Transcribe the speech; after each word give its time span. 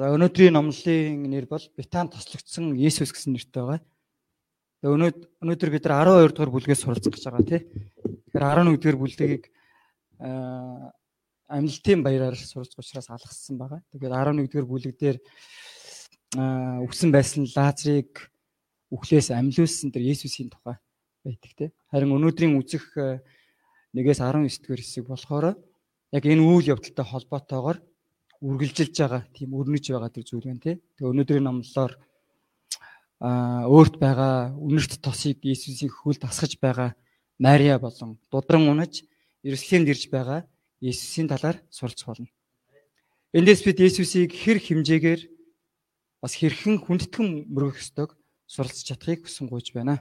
За 0.00 0.08
өнөөдрийн 0.16 0.56
номлын 0.56 1.28
нэр 1.28 1.44
бол 1.44 1.60
Бетан 1.76 2.08
тослогдсон 2.08 2.72
Есүс 2.72 3.12
гэсэн 3.12 3.36
нэртэй 3.36 3.60
байгаа. 3.60 3.84
Тэгээ 4.80 4.96
өнөөдөр 5.44 5.70
бид 5.76 5.84
нар 5.84 6.08
12 6.08 6.32
дугаар 6.32 6.52
бүлгээс 6.56 6.80
суралцах 6.80 7.12
гэж 7.12 7.24
байгаа 7.28 7.44
тий. 7.44 7.60
Тэгэхээр 8.32 8.44
11 8.64 8.80
дугаар 8.80 8.96
бүлгийг 8.96 9.52
амлалтын 11.52 12.00
баяраар 12.00 12.36
суралцах 12.40 12.80
учраас 12.80 13.12
алгассан 13.12 13.60
байгаа. 13.60 13.84
Тэгээд 13.92 14.08
11 14.08 14.48
дугаар 14.48 14.68
бүлэг 14.72 14.96
дээр 14.96 15.20
өгсөн 16.80 17.12
байсан 17.12 17.44
Лазарыг 17.44 18.32
үхлээс 18.88 19.36
амьлуулсан 19.36 19.92
тэр 19.92 20.08
Есүсийн 20.16 20.48
тухай 20.48 20.80
байдаг 21.28 21.52
тий. 21.52 21.68
Харин 21.92 22.16
өнөөдрийн 22.16 22.56
үзэх 22.56 22.88
нэгээс 23.94 24.20
19 24.22 24.46
дугаар 24.62 24.80
хэсэг 24.82 25.04
болохоор 25.06 25.46
яг 26.16 26.24
энэ 26.26 26.42
үйл 26.42 26.70
явдалтай 26.74 27.06
холбоотойгоор 27.06 27.78
үргэлжилж 28.40 28.94
байгаа 28.96 29.22
тийм 29.36 29.50
өрнөж 29.58 29.84
байгаа 29.90 30.10
тэр 30.10 30.24
зүйл 30.24 30.48
байна 30.48 30.64
тий. 30.64 30.76
Тэгээ 30.96 31.12
өнөөдрийн 31.12 31.44
номлолоор 31.44 31.92
а 33.20 33.68
өөрт 33.68 34.00
байгаа 34.00 34.56
үнэрт 34.56 35.04
тосыг 35.04 35.44
Иесусийн 35.44 35.92
хөлд 35.92 36.24
асгаж 36.24 36.56
байгаа 36.56 36.96
Мария 37.36 37.76
болон 37.78 38.16
дудран 38.32 38.64
унаж 38.64 39.04
Иерусалимд 39.44 39.92
ирж 39.92 40.08
байгаа 40.08 40.48
Иесусийн 40.80 41.28
талаар 41.28 41.60
суралцах 41.68 42.16
болно. 42.16 42.32
Эндээс 43.36 43.60
бид 43.62 43.78
Иесусийг 43.84 44.32
хэр 44.32 44.56
хэмжээгээр 44.56 45.20
бас 46.24 46.32
хэрхэн 46.40 46.80
хүндэтгэн 46.80 47.44
мөргөх 47.52 47.78
ёстойг 47.84 48.16
суралцж 48.48 48.88
чадахыг 48.88 49.28
хүсэн 49.28 49.52
гуйж 49.52 49.76
байна. 49.76 50.00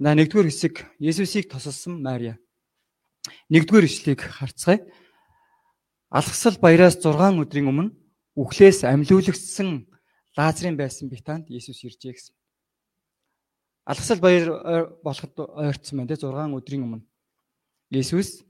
На 0.00 0.16
нэгдүгээр 0.16 0.48
хэсэг 0.48 0.74
Иесусийг 0.96 1.52
тосолсон 1.52 2.00
Мария. 2.00 2.40
Нэгдүгээр 3.52 3.84
ишлэгийг 3.84 4.24
харцгаая. 4.24 4.88
Алгасал 6.08 6.56
баяраас 6.56 6.96
6 6.96 7.36
өдрийн 7.36 7.68
өмнө 7.68 7.92
үхлээс 8.32 8.88
амьлуулагдсан 8.88 9.84
Лазарын 10.40 10.80
байсан 10.80 11.12
Битанд 11.12 11.52
Иесус 11.52 11.84
иржээ 11.84 12.16
гэсэн. 12.16 12.32
Алгасал 13.84 14.24
баяр 14.24 14.88
болоход 15.04 15.36
ойрцсон 15.36 16.00
байна 16.00 16.16
те 16.16 16.16
6 16.16 16.48
өдрийн 16.48 16.80
өмнө. 16.80 17.04
Иесус 17.92 18.40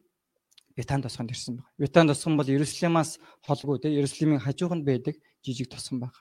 Битанд 0.78 1.02
тосгонд 1.02 1.34
ирсэн 1.34 1.58
байна. 1.58 1.70
Битанд 1.74 2.14
тосгон 2.14 2.38
бол 2.38 2.46
Иерусалимаас 2.46 3.18
холгүй 3.42 3.82
те 3.82 3.90
Иерусалимийн 3.90 4.38
хажууханд 4.38 4.86
байдаг 4.86 5.18
жижиг 5.42 5.66
тосгон 5.66 6.06
байна. 6.06 6.14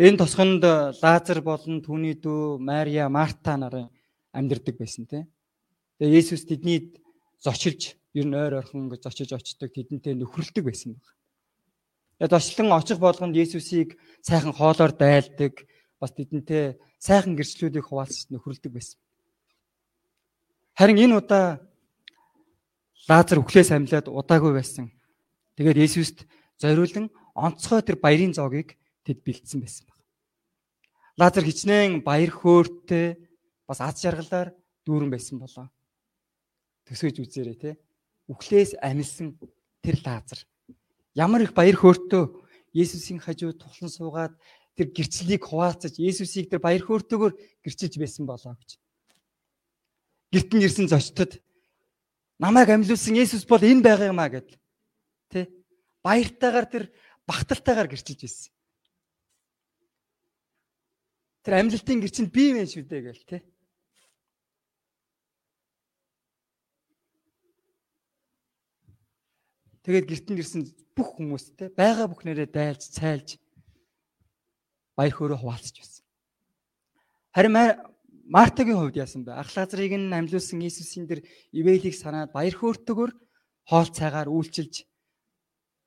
Энэ 0.00 0.16
тосгонд 0.16 0.64
Лазар 0.64 1.42
болон 1.44 1.82
түүний 1.84 2.14
дүү 2.16 2.56
Мария, 2.56 3.04
Марта 3.12 3.52
нарын 3.60 3.90
амьдардаг 4.32 4.78
байсан 4.80 5.04
те. 5.04 5.28
Тэгээ 6.00 6.16
Иесус 6.16 6.48
тэдний 6.48 6.96
зочилж 7.36 8.00
ер 8.16 8.24
нь 8.24 8.32
ойр 8.32 8.64
орхон 8.64 8.88
гэж 8.88 9.04
очиж 9.04 9.36
очдог 9.36 9.68
тэдэнтэй 9.68 10.16
нөхрөлдөг 10.16 10.64
байсан 10.64 10.96
баг. 10.96 11.04
Тэгээд 12.16 12.32
очлон 12.32 12.72
очих 12.72 12.96
болгонд 12.96 13.36
Есүсийг 13.36 14.00
сайхан 14.24 14.56
хоолоор 14.56 14.96
дайлдаг 14.96 15.68
бас 16.00 16.16
тэдэнтэй 16.16 16.80
сайхан 16.96 17.36
гэрчлүүдийг 17.36 17.84
хуваалцаж 17.84 18.32
нөхрөлдөг 18.32 18.72
байсан. 18.72 18.96
Харин 20.80 20.96
энэ 20.96 21.20
удаа 21.20 21.60
Лазар 23.04 23.44
өглөөс 23.44 23.68
амьлаад 23.68 24.08
удаагүй 24.08 24.64
байсан. 24.64 24.88
Тэгээд 25.60 25.76
Есүст 25.76 26.24
зориулан 26.56 27.12
онцгой 27.36 27.84
тэр 27.84 28.00
баярын 28.00 28.32
зоогийг 28.32 28.79
тэд 29.04 29.24
бэлдсэн 29.24 29.60
байсан 29.60 29.86
баг. 29.88 29.98
Лазар 31.20 31.44
хичнээн 31.44 32.00
баяр 32.04 32.32
хөөртэй 32.32 33.16
бас 33.68 33.80
аз 33.80 34.00
жаргалаар 34.00 34.54
дүүрэн 34.86 35.10
байсан 35.10 35.38
болоо. 35.38 35.68
Төсөөж 36.88 37.20
үзээрэй 37.20 37.56
те 37.60 37.70
үхлээс 38.30 38.78
амилсан 38.78 39.34
тэр 39.82 39.96
Лазар 40.06 40.40
ямар 41.14 41.42
их 41.42 41.52
баяр 41.52 41.76
хөөртөө 41.76 42.46
Есүсийн 42.70 43.18
хажууд 43.18 43.58
тухлан 43.58 43.90
суугаад 43.90 44.34
тэр 44.78 44.94
гэрчлэлийг 44.94 45.42
хуваалцаж 45.42 45.98
Есүсийг 45.98 46.46
тэр 46.46 46.62
баяр 46.62 46.86
хөөртөөгөр 46.86 47.34
гэрчилж 47.66 47.94
байсан 47.98 48.24
болоо 48.30 48.54
гэж. 48.54 48.78
Гэрт 50.30 50.50
нь 50.54 50.62
ирсэн 50.62 50.86
зочдод 50.86 51.42
намайг 52.38 52.70
амьлуулсан 52.70 53.18
Есүс 53.18 53.42
бол 53.42 53.58
энэ 53.58 53.82
байгаа 53.82 54.14
юм 54.14 54.22
а 54.22 54.30
гэд. 54.30 54.54
Тэ? 55.34 55.50
Баяртайгаар 56.06 56.66
тэр 56.70 56.84
багталтайгаар 57.26 57.90
гэрчилж 57.90 58.20
байсан. 58.22 58.54
Тэр 61.40 61.54
амьлалтын 61.56 62.00
гэрчинд 62.04 62.30
би 62.32 62.52
юм 62.52 62.66
шүү 62.68 62.84
дээ 62.84 63.02
гэл 63.08 63.24
тэ. 63.24 63.38
Тэгээд 69.80 70.06
гертэн 70.12 70.36
ирсэн 70.36 70.62
бүх 70.92 71.16
хүмүүстэй 71.16 71.72
байгаа 71.72 72.06
бүхнээрээ 72.12 72.48
дайлж, 72.52 72.92
цайлж 72.92 73.40
баяр 74.92 75.16
хөөрөө 75.16 75.40
хуваалцж 75.40 75.76
байсан. 75.80 76.04
Харин 77.32 77.56
Мартагийн 78.30 78.76
хувьд 78.76 79.00
яасан 79.00 79.24
бэ? 79.24 79.32
Ах 79.40 79.50
Лазарыг 79.56 79.96
нь 79.96 80.12
амьлуулсан 80.12 80.60
Иесусийн 80.60 81.08
дэр 81.08 81.24
ивэлийг 81.50 81.96
санаад 81.96 82.30
баяр 82.36 82.54
хөөртөгөр 82.54 83.10
хоол 83.66 83.88
цайгаар 83.90 84.28
үйлчилж 84.28 84.84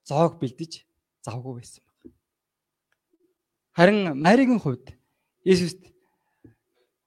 зоог 0.09 0.41
бэлдэж 0.41 0.83
завгүй 1.23 1.53
байсан 1.61 1.83
баг. 1.85 2.11
Харин 3.77 4.19
Маригийн 4.19 4.59
хувьд 4.59 4.91
Иесуст 5.43 5.79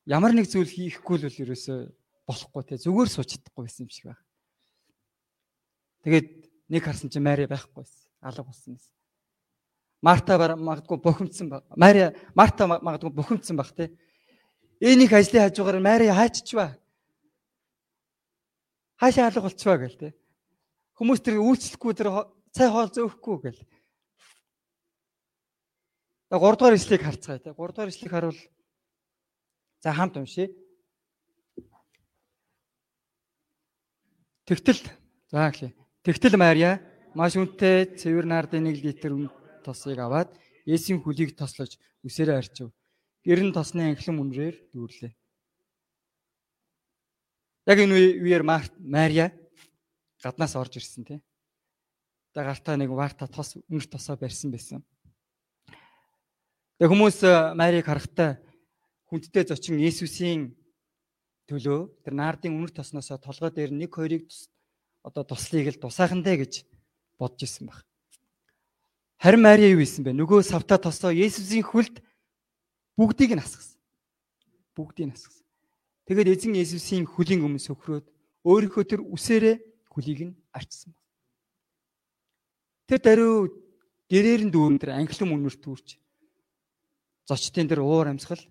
ямар 0.04 0.32
нэг 0.36 0.48
зүйл 0.48 0.68
хийхгүй 0.68 1.20
л 1.20 1.28
ерөөсөө 1.28 1.78
болохгүй 2.28 2.62
те 2.68 2.80
зүгээр 2.80 3.08
сууж 3.08 3.32
чадахгүй 3.32 3.64
байсан 3.64 3.88
юм 3.88 3.92
шиг 3.92 4.06
байна. 4.12 4.24
Тэгээд 6.04 6.46
Нэг 6.68 6.82
харсан 6.82 7.10
чинь 7.10 7.22
Мари 7.22 7.46
байхгүй 7.46 7.84
байсан. 7.84 8.10
Алга 8.20 8.42
болсон 8.42 8.74
байсан. 8.74 8.92
Марта 10.02 10.38
магадгүй 10.38 10.98
бухимдсан 10.98 11.48
баг. 11.48 11.64
Мари 11.76 12.10
Марта 12.34 12.66
магадгүй 12.66 13.10
бухимдсан 13.14 13.56
баг 13.56 13.70
те. 13.76 13.92
Энийг 14.80 15.12
ажлын 15.14 15.46
хажуугаар 15.46 15.78
Мари 15.80 16.10
хааччихва. 16.10 16.74
Хаашаа 18.98 19.30
алга 19.30 19.46
болчихва 19.46 19.78
гэл 19.78 19.98
те. 19.98 20.14
Хүмүүс 20.98 21.22
тэр 21.22 21.38
үйлчлэхгүй 21.38 21.94
тэр 21.94 22.10
цай 22.50 22.66
хоол 22.66 22.90
зөөхгүй 22.90 23.36
гэл. 23.46 23.62
3 26.30 26.58
дугаар 26.58 26.74
эслийг 26.74 27.02
харцгаая 27.02 27.38
те. 27.38 27.54
3 27.54 27.54
дугаар 27.54 27.88
эслийг 27.88 28.10
харуул. 28.10 28.40
За 29.82 29.92
хамт 29.92 30.16
уншия. 30.16 30.50
Тэгтэл 34.46 34.82
за 35.30 35.50
гэлээ. 35.50 35.72
Тэгтэл 36.02 36.36
Мария 36.38 36.82
маш 37.14 37.38
үнэтэй 37.38 37.98
цэвэр 37.98 38.26
наардын 38.26 38.66
1 38.66 38.82
литр 38.82 39.14
үн 39.14 39.30
тосыг 39.62 39.98
аваад 39.98 40.34
Есүсийн 40.66 40.98
хөлийг 40.98 41.38
тослож 41.38 41.78
үсээрээ 42.02 42.38
арчив. 42.42 42.74
Гэрн 43.22 43.54
тосны 43.54 43.86
анхлан 43.86 44.18
үнрээр 44.18 44.56
дүүрлээ. 44.74 45.14
Яг 47.70 47.78
энэ 47.78 48.22
үеэр 48.22 48.42
Мария 48.42 49.30
гаднаас 50.22 50.58
орж 50.58 50.78
ирсэн 50.82 51.06
тий. 51.06 51.20
Тэгээ 52.34 52.46
гартаа 52.50 52.74
нэг 52.78 52.90
варта 52.90 53.26
тос 53.30 53.58
үнэр 53.70 53.86
тосоо 53.86 54.18
барьсан 54.18 54.50
байсан. 54.50 54.82
Тэгээ 56.76 56.92
хүмүүс 56.92 57.18
Марийг 57.56 57.88
харахтаа 57.88 58.36
хүндтэй 59.08 59.48
зочин 59.48 59.80
Есүсийн 59.80 60.52
төлөө 61.48 61.88
тэр 62.04 62.12
наардын 62.12 62.52
үнэр 62.52 62.68
тосноосоо 62.68 63.16
толгой 63.16 63.48
дээр 63.48 63.72
нэг 63.72 63.96
хоёрыг 63.96 64.28
одоо 65.00 65.24
туслыг 65.24 65.72
л 65.72 65.80
тусайхан 65.80 66.20
дээ 66.20 66.44
гэж 66.44 66.68
бодож 67.16 67.48
исэн 67.48 67.72
баг. 67.72 67.80
Харин 69.16 69.40
Мария 69.40 69.72
юу 69.72 69.80
исэн 69.80 70.04
бэ? 70.04 70.12
Нөгөө 70.12 70.44
савта 70.44 70.76
тосоо 70.76 71.16
Есүсийн 71.16 71.64
хүлд 71.64 72.04
бүгдийг 73.00 73.32
нь 73.32 73.40
асгасан. 73.40 73.80
Бүгдийг 74.76 75.08
нь 75.08 75.16
асгасан. 75.16 75.48
Тэгээд 76.04 76.28
эзэн 76.28 76.60
Есүсийн 76.60 77.08
хүлийн 77.08 77.40
өмнө 77.40 77.56
сөхрөөд 77.56 78.04
өөрийнхөө 78.44 78.84
тэр 78.84 79.00
үсээрээ 79.00 79.56
хүлийг 79.88 80.20
нь 80.28 80.36
арчсан 80.52 80.92
баг. 80.92 81.04
Тэр 82.84 83.00
даруй 83.00 83.48
гэрээр 84.12 84.42
нь 84.44 84.52
дүүрэн 84.52 84.76
тэр 84.76 84.92
анхлан 85.00 85.32
үнээр 85.32 85.56
түүрч 85.56 85.96
зочдын 87.28 87.68
тэр 87.68 87.82
уур 87.82 88.06
амьсгал 88.08 88.42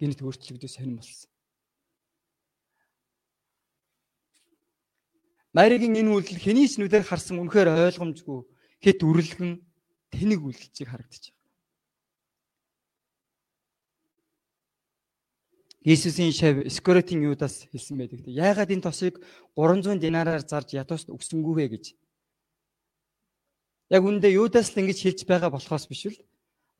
гинт 0.00 0.18
өөрчлөгдөж 0.24 0.72
сонирм 0.72 0.96
болсон. 1.00 1.30
Маригийн 5.52 5.98
энэ 6.00 6.10
үйлдэл 6.14 6.40
хэний 6.40 6.68
ч 6.70 6.78
нүдээр 6.78 7.04
харсан 7.04 7.36
үнэхээр 7.42 7.68
ойлгомжгүй 7.74 8.40
хэд 8.80 8.98
үрлэгэн 9.02 9.52
тэнэг 10.14 10.40
үйлдэлчийг 10.40 10.88
харагдаж 10.88 11.34
байна. 11.34 11.40
Иесусийн 15.82 16.32
шав 16.32 16.56
Скоротын 16.68 17.24
Юдас 17.24 17.66
хэлсэн 17.72 17.96
байдаг. 17.98 18.20
Яагаад 18.28 18.70
энэ 18.70 18.84
тосыг 18.84 19.16
300 19.56 19.98
динараар 19.98 20.44
зарж 20.44 20.76
ядууст 20.76 21.08
өгсөнгүү 21.08 21.54
вэ 21.56 21.66
гэж. 21.72 21.84
Яг 23.90 24.04
үндэ 24.04 24.28
Юдас 24.30 24.70
л 24.76 24.80
ингэж 24.84 24.98
хэлж 25.02 25.20
байгаа 25.24 25.50
болохоос 25.50 25.88
биш 25.88 26.12
үү? 26.12 26.14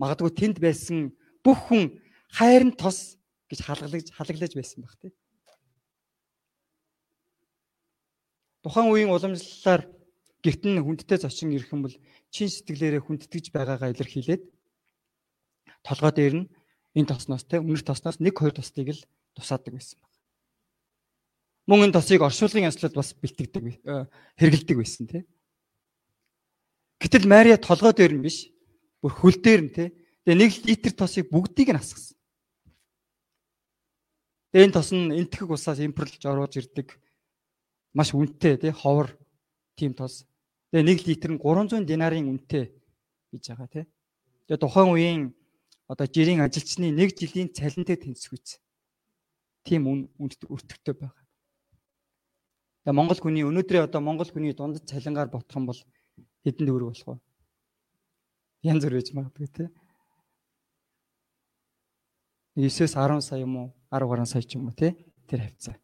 Магадгүй 0.01 0.33
тэнд 0.33 0.57
байсан 0.65 1.13
бүх 1.45 1.69
хүн 1.69 2.01
хайрын 2.33 2.73
тос 2.73 3.21
гэж 3.53 3.61
халаглаж 3.69 4.09
халаглаж 4.17 4.53
байсан 4.57 4.81
баг 4.81 4.97
тийм. 4.97 5.13
Тухайн 8.65 8.89
үеийн 8.89 9.13
уламжлалаар 9.13 9.85
гэрт 10.41 10.63
нь 10.65 10.81
хүндтэй 10.81 11.19
зочин 11.21 11.53
ирэх 11.53 11.73
юм 11.73 11.85
бол 11.85 11.97
чин 12.33 12.49
сэтгэлээрээ 12.49 13.05
хүндэтгэж 13.05 13.53
байгаагаа 13.53 13.93
илэрхийлээд 13.93 14.43
толгой 15.85 16.13
дээр 16.17 16.35
нь 16.41 16.47
энэ 16.97 17.11
тосноос 17.13 17.45
те 17.45 17.61
өмнөх 17.61 17.85
тосноос 17.85 18.17
1 18.21 18.33
2 18.33 18.57
тостыг 18.57 18.89
л 18.97 19.05
тусаадаг 19.37 19.73
байсан 19.77 20.01
баг. 20.01 20.13
Мөн 21.69 21.89
энэ 21.89 21.97
тосыг 21.97 22.21
оршуулгын 22.25 22.69
яслал 22.69 22.97
бас 22.97 23.13
бэлтгэдэг 23.17 23.85
хэрэгэлдэг 24.41 24.77
байсан 24.77 25.05
те. 25.09 25.29
Гэтэл 27.01 27.29
Мария 27.29 27.57
толгой 27.57 27.93
дээр 27.93 28.17
нь 28.17 28.25
биш 28.25 28.49
бүр 29.01 29.13
хөл 29.13 29.37
дээр 29.41 29.61
нь 29.65 29.73
те. 29.73 29.85
Тэгээ 30.25 30.41
нэг 30.41 30.53
литр 30.69 30.93
тосыг 30.93 31.33
бүгдийг 31.33 31.73
нь 31.73 31.81
асгасан. 31.81 32.17
Тэгээ 34.53 34.65
энэ 34.69 34.77
тос 34.77 34.91
нь 34.93 35.15
энтгэх 35.15 35.49
усаас 35.49 35.81
импэрлж 35.81 36.23
оруулж 36.29 36.55
ирдэг 36.61 37.01
маш 37.97 38.13
үнэтэй 38.13 38.61
тий 38.61 38.73
ховор 38.73 39.17
тийм 39.75 39.97
тос. 39.97 40.29
Тэгээ 40.71 40.85
нэг 40.85 40.99
литр 41.09 41.31
нь 41.33 41.41
300 41.41 41.89
динарын 41.89 42.29
үнэтэй 42.29 42.75
гэж 43.33 43.45
байгаа 43.49 43.69
тий. 43.73 43.85
Тэгээ 44.47 44.61
тухайн 44.61 44.91
үеийн 44.93 45.23
одоо 45.89 46.07
жирийн 46.07 46.45
ажилчны 46.45 46.93
нэг 46.93 47.17
жилийн 47.17 47.51
цалинтай 47.51 47.97
тэнцвүүц. 47.97 48.61
Тийм 49.65 49.87
өртөгтэй 50.19 50.95
байгаа. 50.95 51.25
Тэгээ 52.85 52.97
Монгол 52.97 53.21
хүний 53.21 53.45
өнөөдрийн 53.47 53.87
одоо 53.87 54.01
Монгол 54.05 54.31
хүний 54.31 54.55
дундад 54.55 54.87
цалингаар 54.87 55.31
ботох 55.31 55.57
юм 55.57 55.67
бол 55.67 55.81
хэдэн 56.45 56.67
төгрөг 56.67 56.91
болох 56.91 57.07
вэ? 57.07 57.30
Янз 58.63 58.85
бүр 58.85 58.99
байж 58.99 59.13
магадгүй 59.17 59.49
тий. 59.49 59.69
9-с 62.57 62.93
10 62.93 63.23
сая 63.25 63.41
юм 63.41 63.57
уу? 63.57 63.69
10 63.91 64.09
гаруй 64.11 64.27
сая 64.27 64.43
ч 64.43 64.59
юм 64.59 64.69
уу 64.69 64.77
тий? 64.77 64.93
Тэр 65.29 65.41
хавцаа. 65.49 65.81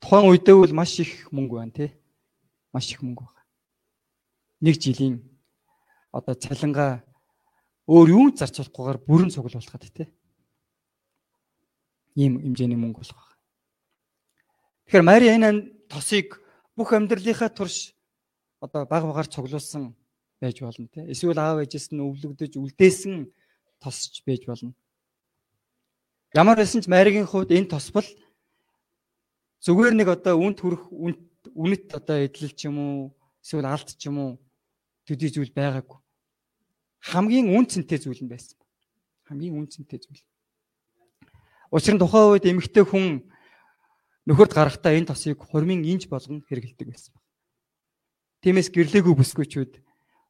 Тухайн 0.00 0.30
үедээ 0.32 0.56
бол 0.56 0.72
маш 0.72 0.96
их 1.04 1.28
мөнгө 1.28 1.60
байна 1.60 1.72
тий? 1.72 1.90
Маш 2.72 2.88
их 2.92 3.04
мөнгө 3.04 3.28
байна. 3.28 3.44
Нэг 4.64 4.80
жилийн 4.80 5.20
одоо 6.12 6.34
цалингаа 6.34 7.04
өөр 7.84 8.08
юу 8.08 8.26
зарч 8.32 8.56
болохгүйгээр 8.56 8.98
бүрэн 9.04 9.30
цуглуулхад 9.36 9.84
тий? 9.92 10.08
Ийм 12.16 12.40
хэмжээний 12.40 12.80
мөнгө 12.80 13.04
болох 13.04 13.20
байна. 13.20 13.40
Тэгэхээр 14.88 15.04
Мари 15.04 15.28
энэ 15.28 15.50
тосыг 15.92 16.40
бүх 16.72 16.96
амьдралынхаа 16.96 17.52
турш 17.52 17.92
одоо 18.62 18.86
баг 18.86 19.02
багаар 19.02 19.26
цуглуулсан 19.26 19.94
байж 20.40 20.62
болно 20.62 20.86
тий. 20.86 21.02
Эсвэл 21.10 21.38
аав 21.38 21.58
ээжээс 21.66 21.90
нь 21.90 21.98
өвлөгдөж 21.98 22.54
үлдээсэн 22.62 23.26
тосч 23.82 24.22
байж 24.22 24.46
болно. 24.46 24.70
Ямар 26.34 26.56
байсан 26.56 26.78
ч 26.78 26.86
Маригийн 26.86 27.26
хувьд 27.26 27.50
энэ 27.50 27.74
тос 27.74 27.90
бол 27.90 28.06
зүгээр 29.66 29.94
нэг 29.98 30.08
одоо 30.14 30.38
үнд 30.38 30.62
хүрэх 30.62 30.94
үнэт 31.58 31.90
одоо 31.90 32.16
эдлэл 32.22 32.54
ч 32.54 32.70
юм 32.70 32.78
уу 32.78 32.98
эсвэл 33.42 33.66
алт 33.66 33.98
ч 33.98 34.06
юм 34.06 34.18
уу 34.22 34.30
төдий 35.10 35.30
зүйл 35.34 35.50
байгаагүй. 35.50 35.98
Хамгийн 37.02 37.50
үн 37.50 37.66
цэнтэй 37.66 37.98
зүйл 37.98 38.22
нь 38.22 38.30
байсан. 38.30 38.58
Хамгийн 39.26 39.58
үн 39.58 39.66
цэнтэй 39.66 39.98
зүйл. 39.98 40.22
Учир 41.74 41.98
нь 41.98 42.02
тухайн 42.02 42.30
үед 42.38 42.46
эмэгтэй 42.46 42.86
хүн 42.86 43.26
нөхөрт 44.30 44.54
гарахтаа 44.54 44.94
энэ 44.94 45.10
тосыг 45.10 45.42
хурмын 45.42 45.82
инж 45.82 46.06
болгон 46.06 46.46
хэрэгэлдэг 46.46 46.86
байсан. 46.86 47.14
Тиймээс 48.42 48.74
гэрлээгүй 48.74 49.14
бүсгүйчүүд 49.14 49.72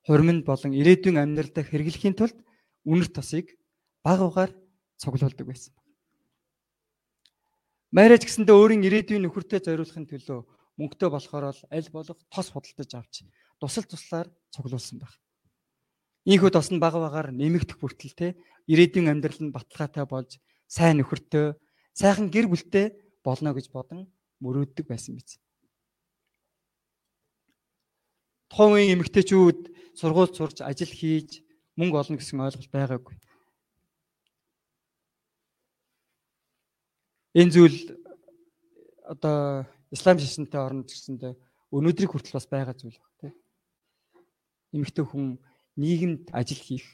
хурминд 0.05 0.45
болон 0.45 0.77
ирээдүйн 0.77 1.17
амьдралдаа 1.17 1.65
хэрэглэхийн 1.65 2.13
тулд 2.13 2.37
үнэр 2.85 3.09
тосыг 3.09 3.57
баг 4.05 4.21
угаар 4.21 4.53
цуглуулдаг 5.01 5.49
байсан. 5.49 5.73
Марияч 7.89 8.29
гэсэндээ 8.29 8.53
өөрийн 8.53 8.85
ирээдүйн 8.85 9.25
нөхөртэй 9.25 9.65
зориулахын 9.65 10.05
төлөө 10.13 10.45
мөнгөтэй 10.77 11.09
болохоор 11.09 11.57
л 11.57 11.63
аль 11.73 11.89
болох 11.89 12.21
тос 12.29 12.53
худалдаж 12.53 12.91
авч 13.01 13.25
тусал 13.57 13.89
туслаар 13.89 14.29
цуглуулсан 14.53 15.01
баг. 15.01 15.13
Ийхүү 16.29 16.53
тос 16.53 16.69
нь 16.69 16.81
баг 16.85 16.93
багаар 16.93 17.33
нэмэгдэх 17.33 17.81
бүртэл 17.81 18.13
те 18.13 18.29
ирээдүйн 18.69 19.09
амьдрал 19.09 19.41
нь 19.41 19.57
баталгаатай 19.57 20.05
болж 20.05 20.37
сайн 20.69 21.01
нөхөртэй 21.01 21.57
сайхан 21.97 22.29
гэр 22.29 22.53
бүлтэй 22.53 22.93
болно 23.25 23.57
гэж 23.57 23.73
бодон 23.73 24.13
мөрөөддөг 24.45 24.85
байсан 24.85 25.17
биз. 25.17 25.41
Тухайн 28.53 28.77
үеийн 28.77 29.01
эмэгтэйчүүд 29.01 29.61
сургууль 29.97 30.37
сурч 30.37 30.61
ажил 30.61 30.93
хийж 30.93 31.41
мөнгө 31.73 31.97
олно 31.97 32.21
гэсэн 32.21 32.37
ойлголт 32.37 32.69
байгаагүй. 32.69 33.17
Энэ 37.33 37.49
зүйл 37.49 37.97
одоо 39.09 39.65
ислам 39.89 40.21
шашинтай 40.21 40.61
орнд 40.61 40.85
гэсэндээ 40.85 41.33
өнөөдрийг 41.73 42.13
хүртэл 42.13 42.37
бас 42.37 42.45
байгаа 42.45 42.77
зүйл 42.77 43.01
баг 43.01 43.13
тийм. 43.25 43.33
Эмэгтэй 44.77 45.05
хүн 45.09 45.41
нийгэмд 45.81 46.29
ажил 46.37 46.61
хийх 46.61 46.85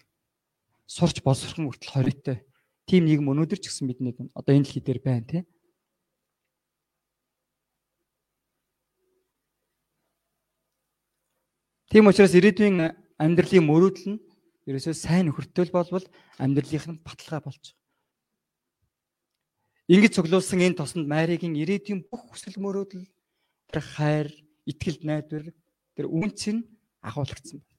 сурч 0.87 1.27
боловсрохын 1.27 1.67
хүртэл 1.67 1.91
хориотой. 1.91 2.39
Тим 2.87 3.03
нийгэм 3.11 3.35
өнөөдөр 3.35 3.59
ч 3.59 3.67
гэсэн 3.67 3.91
бидний 3.91 4.15
одоо 4.31 4.55
энэ 4.55 4.63
дэлхий 4.63 4.83
дээр 4.87 5.03
байна 5.03 5.27
тийм. 5.27 5.45
Тийм 11.89 12.05
учраас 12.05 12.37
ирээдүйн 12.37 12.93
амьдралын 13.17 13.65
мөрөөдөл 13.65 14.07
нь 14.13 14.23
ерөөсөө 14.69 14.93
сайн 14.93 15.33
нөхөртөл 15.33 15.73
болвол 15.73 16.05
амьдралынх 16.37 16.85
нь 16.85 17.01
баталгаа 17.01 17.41
болж 17.49 17.65
байгаа. 17.73 17.77
Ингэж 19.89 20.13
цуглуулсан 20.21 20.61
энэ 20.61 20.77
тосонд 20.77 21.09
Маригийн 21.09 21.57
ирээдүйн 21.57 22.05
бүх 22.13 22.29
хүсэл 22.29 22.61
мөрөөдөл 22.61 23.09
тэр 23.73 23.81
хайр, 23.81 24.29
итгэл 24.69 25.01
найдвар 25.01 25.49
тэр 25.97 26.07
үнц 26.13 26.53
нь 26.53 26.69
агуулгдсан 27.01 27.65
байна. 27.65 27.77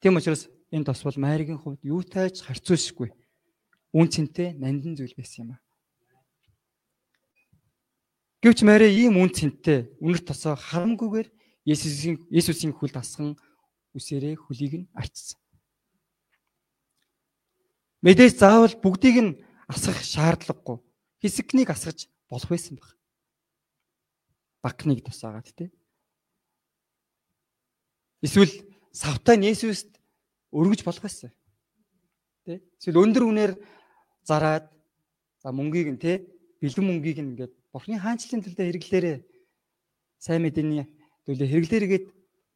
Тийм 0.00 0.16
учраас 0.16 0.48
энэ 0.72 0.88
тос 0.88 1.04
бол 1.04 1.20
Маригийн 1.20 1.60
хувьд 1.60 1.84
юутай 1.84 2.32
ч 2.32 2.40
харьцуулшгүй 2.48 3.12
үнцэнтэй 3.92 4.56
нандин 4.56 4.96
зүйл 4.96 5.12
байсан 5.12 5.44
юм 5.44 5.50
а. 5.52 5.63
Гэвч 8.44 8.60
Мари 8.60 8.92
ийм 8.92 9.16
үн 9.16 9.32
цэнтэй 9.32 9.88
үнэр 10.04 10.20
тосоо 10.20 10.52
харамгүйгээр 10.52 11.32
Есүсийн 11.64 12.28
Есүсийн 12.28 12.76
хүлд 12.76 12.92
асхан 13.00 13.40
үсээрээ 13.96 14.36
хөлийг 14.36 14.84
нь 14.84 14.90
арчсан. 14.92 15.40
Мэдээж 18.04 18.36
заавал 18.36 18.76
бүгдийг 18.84 19.16
нь 19.24 19.32
асах 19.64 19.96
шаардлагагүй. 19.96 20.76
Хэсэгнийг 21.24 21.72
асгаж 21.72 22.04
болох 22.28 22.52
байсан 22.52 22.76
баг. 22.76 22.92
Бакныг 24.60 25.00
тусаагаад 25.08 25.48
тий. 25.56 25.72
Эсвэл 28.20 28.52
савтаа 28.92 29.40
Есүст 29.40 29.88
өргөж 30.52 30.84
болох 30.84 31.00
байсан. 31.00 31.32
Тий. 32.44 32.60
Эсвэл 32.76 33.08
өндөр 33.08 33.24
үнээр 33.24 33.52
зараад 34.20 34.68
за 35.40 35.48
мөнгийг 35.48 35.96
нь 35.96 36.02
тий 36.04 36.33
бэлэн 36.64 36.86
мөнгийг 36.88 37.20
ингээд 37.20 37.52
Бурхны 37.72 38.00
хаанчлалын 38.00 38.40
төлөө 38.40 38.64
хэрэглээрээ 38.64 39.16
сайн 40.16 40.40
мэдээний 40.40 40.88
төлөө 41.28 41.48
хэрэглээрээгээд 41.52 42.06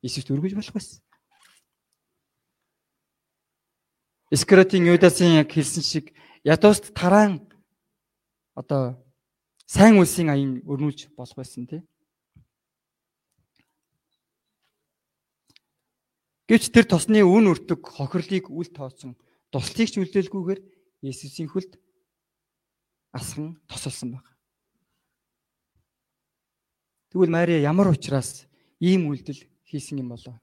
Иесуст 0.01 0.31
өргөж 0.33 0.57
болох 0.57 0.73
байсан. 0.73 1.03
Искаратийн 4.33 4.89
Юдасын 4.89 5.43
яг 5.43 5.53
хэлсэн 5.53 5.85
шиг 5.85 6.15
ядууст 6.45 6.95
тараан 6.97 7.45
одоо 8.57 8.97
сайн 9.69 10.01
үлсийн 10.01 10.33
аян 10.33 10.53
өрнүүлж 10.65 11.13
болох 11.13 11.37
байсан 11.37 11.69
тий. 11.69 11.83
Гэвч 16.49 16.73
тэр 16.73 16.89
тосны 16.89 17.21
үн 17.21 17.53
өртөг 17.53 17.85
хохирлыг 17.85 18.49
үл 18.49 18.69
тооцсон 18.73 19.13
туслыг 19.53 19.89
ч 19.93 20.01
үлдээлгүйгээр 20.01 20.61
Есүсийн 21.05 21.49
хөлд 21.53 21.77
асхан 23.13 23.61
тосолсон 23.67 24.13
баг. 24.13 24.27
Тэгвэл 27.11 27.31
Мария 27.31 27.61
ямар 27.61 27.89
учраас 27.89 28.47
ийм 28.81 29.09
үйлдэл 29.09 29.41
хийсэн 29.65 29.99
юм 29.99 30.09
болоо? 30.13 30.37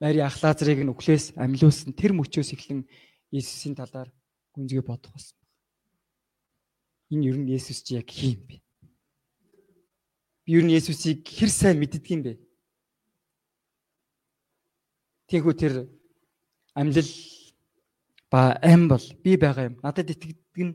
Мария 0.00 0.26
ах 0.26 0.42
Лазарыг 0.42 0.82
нь 0.82 0.90
өглөөс 0.90 1.38
амьлуулсан 1.38 1.94
тэр 1.94 2.10
мөчөөс 2.10 2.50
эхлэн 2.58 2.82
Иесусийн 3.30 3.78
талаар 3.78 4.10
гүнзгий 4.50 4.82
бодох 4.82 5.14
болсон. 5.14 5.38
Энэ 7.14 7.26
ер 7.30 7.36
нь 7.38 7.46
Иесус 7.46 7.86
чи 7.86 7.94
яг 7.94 8.10
хин 8.10 8.42
бэ? 8.42 8.58
Би 10.42 10.50
ер 10.58 10.64
нь 10.66 10.74
Иесусыг 10.74 11.22
хэр 11.22 11.50
сайн 11.50 11.78
мэддэг 11.78 12.02
юм 12.10 12.22
бэ? 12.26 12.42
Тийхүү 15.30 15.54
тэр 15.54 15.74
амьлал 16.74 17.06
ба 18.32 18.56
ам 18.64 18.88
бол 18.88 19.04
би 19.20 19.36
байгаа 19.36 19.68
юм. 19.68 19.76
Надад 19.84 20.08
итгэдэг 20.08 20.56
нь 20.56 20.72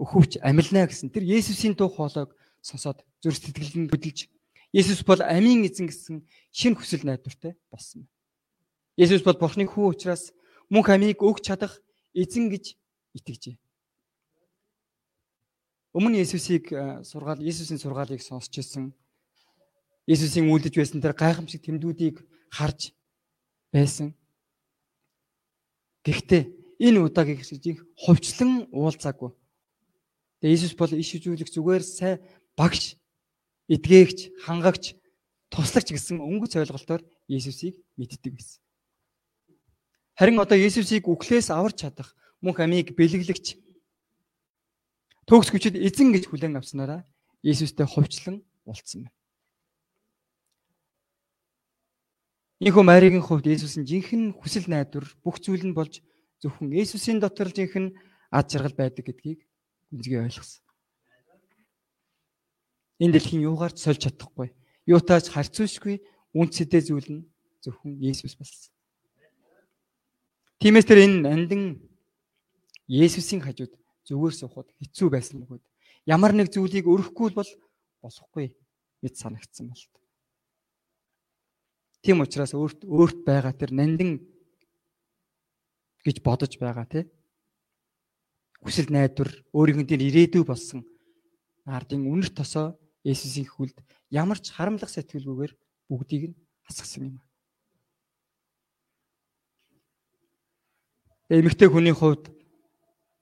өхөвч 0.00 0.40
амилнаа 0.40 0.88
гэсэн 0.88 1.12
тэр 1.12 1.28
Есүсийн 1.28 1.76
дуу 1.76 1.92
хоолойг 1.92 2.32
сонсоод 2.64 3.04
зүр 3.20 3.36
сэтгэл 3.36 3.84
нь 3.84 3.90
хөдөлж 3.92 4.32
Есүс 4.72 5.04
бол 5.04 5.20
амийн 5.20 5.68
эзэн 5.68 5.92
гэсэн 5.92 6.24
шин 6.48 6.72
хүсэл 6.72 7.04
найдвартай 7.04 7.60
болсон. 7.68 8.08
Есүс 8.96 9.20
бол 9.20 9.36
Бурхны 9.36 9.68
хүү 9.68 9.92
учраас 9.92 10.32
мөнх 10.72 10.88
амийг 10.88 11.20
өгч 11.20 11.44
чадах 11.44 11.76
эзэн 12.16 12.48
гэж 12.48 12.72
итгэжээ. 13.20 13.56
Өмнө 15.92 16.24
Есүсийг 16.24 16.72
сургаал 17.04 17.40
Есүсийн 17.40 17.80
сургаалыг 17.80 18.24
сонсч 18.24 18.60
ирсэн. 18.60 18.96
Есүсийн 20.08 20.48
үлдэж 20.48 20.72
байсан 20.76 21.00
тэр 21.04 21.12
гайхамшиг 21.12 21.64
тэмдгүүдийг 21.64 22.24
харж 22.52 22.96
байсан. 23.72 24.12
Гэхдээ 26.04 26.44
энэ 26.78 26.98
удаагийн 27.02 27.38
хэсгийг 27.42 27.82
хувьчлан 27.98 28.70
уулзаагүй. 28.70 29.34
Тэгээ 30.40 30.54
Иесус 30.54 30.74
бол 30.78 30.94
иш 30.94 31.10
үзүүлэх 31.18 31.50
зүгээр 31.50 31.82
сайн 31.82 32.22
багш, 32.54 32.94
эдгээгч, 33.66 34.46
хангагч, 34.46 34.94
туслагч 35.50 35.90
гэсэн 35.90 36.22
өнгөц 36.22 36.54
ойлголтоор 36.54 37.02
Иесусыг 37.26 37.74
мэддэг 37.98 38.38
байсан. 38.38 38.62
Харин 40.14 40.38
одоо 40.38 40.58
Иесусыг 40.58 41.10
үхлээс 41.10 41.50
аварч 41.50 41.82
чадах 41.82 42.14
мөнх 42.42 42.62
амийг 42.62 42.94
бэлэглэгч 42.94 43.58
төгс 45.26 45.50
хүчит 45.50 45.74
эзэн 45.74 46.14
гэж 46.14 46.30
хүлээн 46.30 46.58
авснараа 46.58 47.02
Иесустэй 47.42 47.86
хувьчлан 47.86 48.42
уулзсан 48.66 49.06
байна. 49.06 49.14
Ийхүү 52.58 52.82
Маригийн 52.82 53.22
хувьд 53.22 53.46
Иесусийн 53.46 53.86
жинхэнэ 53.86 54.34
хүсэл 54.34 54.66
найдвар 54.66 55.06
бүх 55.22 55.38
зүйл 55.38 55.62
нь 55.62 55.76
болж 55.78 56.02
зөвхөн 56.42 56.72
Иесусийн 56.72 57.18
дотор 57.20 57.48
л 57.50 57.56
жинхэнэ 57.56 57.94
ад 58.30 58.46
жаргал 58.50 58.76
байдаг 58.76 59.04
гэдгийг 59.06 59.40
гүнзгий 59.90 60.20
ойлгосон. 60.20 60.62
Энэ 62.98 63.14
дэлхийн 63.14 63.46
юугаар 63.46 63.72
ч 63.72 63.82
сольж 63.82 64.02
чадахгүй. 64.04 64.54
Юутаач 64.86 65.30
харьцуулшгүй 65.30 66.02
үнцэдэ 66.34 66.78
зүйл 66.82 67.08
нь 67.08 67.26
зөвхөн 67.62 67.98
Иесус 68.02 68.34
болсон. 68.38 68.72
Тиймээс 70.58 70.86
тэр 70.86 71.06
энэ 71.06 71.22
нандин 71.22 71.62
Есүсийн 72.88 73.44
хажууд 73.44 73.76
зүгээр 74.08 74.34
суухад 74.34 74.68
хэцүү 74.80 75.08
байсан 75.12 75.44
бөгөөд 75.44 75.64
ямар 76.08 76.32
нэг 76.32 76.48
зүйлийг 76.48 76.88
өрөхгүй 76.88 77.36
бол 77.36 77.50
болохгүй 78.00 78.56
мэд 79.04 79.14
санагдсан 79.14 79.68
болт. 79.68 79.92
Тийм 82.00 82.24
учраас 82.24 82.56
өөрт 82.56 82.88
өөрт 82.88 83.18
байгаа 83.28 83.52
тэр 83.52 83.76
нандин 83.76 84.24
гэж 86.08 86.24
бодож 86.24 86.56
байгаа 86.56 86.88
тий. 86.88 87.04
Хүсэл 88.64 88.88
найдвар 88.88 89.28
өөрийнх 89.52 89.84
нь 89.84 89.90
тэр 89.92 90.00
ирээдүй 90.08 90.42
болсон 90.48 90.88
ардын 91.68 92.08
үнэр 92.08 92.32
тосоо 92.32 92.80
Есүсийн 93.04 93.46
хүлд 93.46 93.76
ямар 94.10 94.40
ч 94.40 94.50
харамлах 94.50 94.90
сэтгэлгүйгээр 94.90 95.52
бүгдийг 95.86 96.24
нь 96.32 96.38
хасгасан 96.66 97.12
юм. 97.12 97.16
Эмэгтэй 101.28 101.68
хүний 101.68 101.92
хувьд 101.92 102.32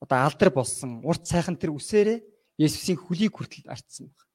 одоо 0.00 0.18
алдар 0.24 0.50
болсон 0.54 1.02
урт 1.02 1.26
сайхан 1.26 1.58
тэр 1.58 1.74
үсээрээ 1.74 2.22
Есүсийн 2.56 2.96
хөлийг 2.96 3.36
хүртэл 3.36 3.68
арчсан 3.68 4.08
баг. 4.08 4.26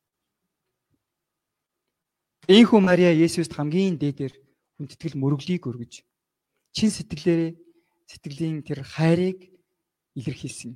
Ийхүү 2.51 2.79
Мария 2.83 3.15
Есүст 3.15 3.55
хамгийн 3.55 3.97
дээдээр 3.97 4.35
хүндэтгэл 4.77 5.17
мөрөглийг 5.17 5.65
өргөж 5.65 6.03
чин 6.75 6.89
сэтгэлээрээ 6.91 7.70
сэтгэлийн 8.11 8.59
тэр 8.67 8.83
хайрыг 8.83 9.47
илэрхийлсэн. 10.19 10.75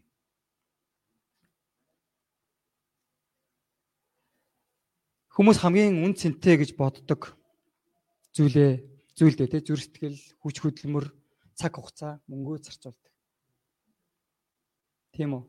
Хүмүүс 5.36 5.60
хамгийн 5.60 6.00
үн 6.00 6.16
цэнтэй 6.16 6.64
гэж 6.64 6.80
боддог 6.80 7.36
зүйлээ 8.32 8.88
зүйлдээ 9.20 9.52
тэ 9.52 9.68
зүр 9.68 9.84
сэтгэл, 9.84 10.16
хүч 10.40 10.64
хөдөлмөр, 10.64 11.12
цаг 11.60 11.76
хугацаа, 11.76 12.24
мөнгөө 12.32 12.64
зарцуулдаг. 12.64 13.12
Тийм 15.12 15.36
үү? 15.36 15.44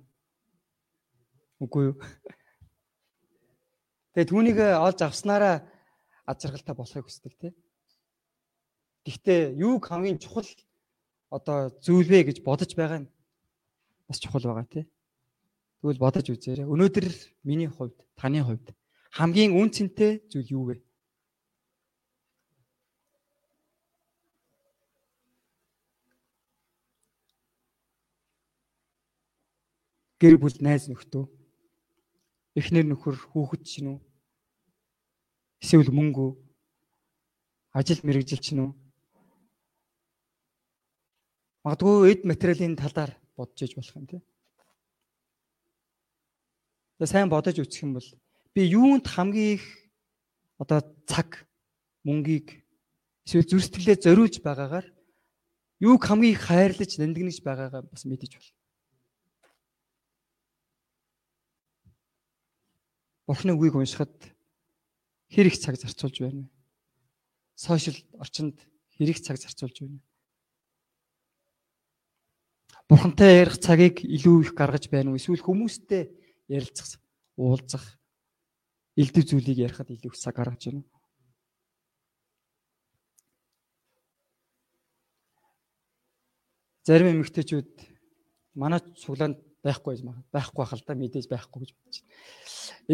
Үгүй 1.62 1.95
юу? 1.95 1.97
Тэгээ 4.19 4.26
түүнийг 4.26 4.59
олж 4.59 5.07
авснараа 5.07 5.62
аз 6.26 6.43
жаргалтай 6.43 6.75
болохыг 6.75 7.07
хүсдэг 7.07 7.35
тий. 7.38 7.55
Гэхдээ 9.07 9.55
юуг 9.55 9.87
хамгийн 9.87 10.19
чухал 10.19 10.50
одоо 11.37 11.59
зүйл 11.85 12.09
вэ 12.09 12.33
гэж 12.33 12.40
бодож 12.40 12.73
байгаа 12.73 13.05
нь 13.05 13.12
бас 14.09 14.19
чухал 14.23 14.49
байгаа 14.49 14.66
тий. 14.66 14.85
Тэгвэл 15.85 16.00
бодож 16.00 16.26
үзээрэй. 16.33 16.64
Өнөөдөр 16.64 17.07
миний 17.45 17.69
хувьд, 17.69 17.99
таны 18.16 18.40
хувьд 18.40 18.73
хамгийн 19.12 19.52
үн 19.52 19.69
цэнтэй 19.69 20.25
зүйл 20.33 20.52
юу 20.57 20.64
вэ? 20.73 20.76
Гэр 30.16 30.40
бүл 30.40 30.57
найз 30.64 30.88
нөхдөө 30.88 31.28
эхнэр 32.57 32.88
нөхөр 32.88 33.16
хүүхэд 33.37 33.62
чинь 33.69 33.88
үү? 33.93 33.99
Эсвэл 35.61 35.93
мөнгө 35.93 36.40
ажил 37.76 38.00
мэрэгжил 38.00 38.40
чинь 38.40 38.64
үү? 38.64 38.73
Магадгүй 41.66 42.12
эд 42.14 42.23
материалын 42.23 42.78
талаар 42.78 43.11
бодож 43.35 43.58
иж 43.66 43.75
болох 43.75 43.96
юм 43.99 44.06
тий. 44.06 44.23
Тэгээ 47.02 47.11
сайн 47.11 47.26
бодож 47.26 47.58
үзэх 47.58 47.82
юм 47.82 47.99
бол 47.99 48.06
би 48.54 48.70
юунд 48.70 49.11
хамгийн 49.11 49.58
их 49.58 49.66
одоо 50.62 50.87
цаг 51.11 51.42
мөнгийг 52.06 52.62
эсвэл 53.26 53.50
зүр 53.50 53.66
сэтгэлээ 53.66 53.99
зориулж 53.99 54.38
байгаагаар 54.46 54.87
юуг 55.82 56.06
хамгийн 56.06 56.38
их 56.38 56.46
хайрлаж 56.46 57.02
нандинаж 57.02 57.42
байгаагаа 57.42 57.82
бас 57.82 58.06
мэдэж 58.06 58.38
байна. 58.38 58.54
Бурхны 63.26 63.58
үгийг 63.58 63.75
уншихад 63.75 64.14
хэр 65.35 65.50
их 65.50 65.58
цаг 65.58 65.75
зарцуулж 65.82 66.23
байна? 66.23 66.46
Сошиал 67.58 67.99
орчинд 68.23 68.54
хэр 68.94 69.11
их 69.11 69.18
цаг 69.18 69.42
зарцуулж 69.42 69.82
байна? 69.82 69.99
Бурхантай 72.87 73.43
ярих 73.43 73.59
цагийг 73.59 73.99
илүү 74.07 74.47
их 74.47 74.52
гаргаж 74.55 74.87
байна 74.87 75.11
уу? 75.11 75.19
Эсвэл 75.19 75.43
хүмүүстэй 75.43 76.07
ярилцах, 76.47 77.02
уулзах, 77.35 77.83
элдв 78.95 79.26
зүйлийг 79.26 79.59
ярихад 79.59 79.90
илүү 79.90 80.14
их 80.14 80.19
цаг 80.19 80.38
гаргаж 80.38 80.71
байна 80.71 80.87
уу? 80.87 80.90
Зарим 86.87 87.11
эмэгтэйчүүд 87.11 87.75
манай 88.55 88.78
цуглаанд 88.95 89.43
байхгүй 89.66 89.99
магадгүй 90.07 90.31
байхгүй 90.31 90.64
хал 90.71 90.83
та 90.87 90.95
мэдээж 90.95 91.26
байхгүй 91.26 91.66
гэж 91.66 91.71
бодож 91.75 91.97
байна. 92.07 92.14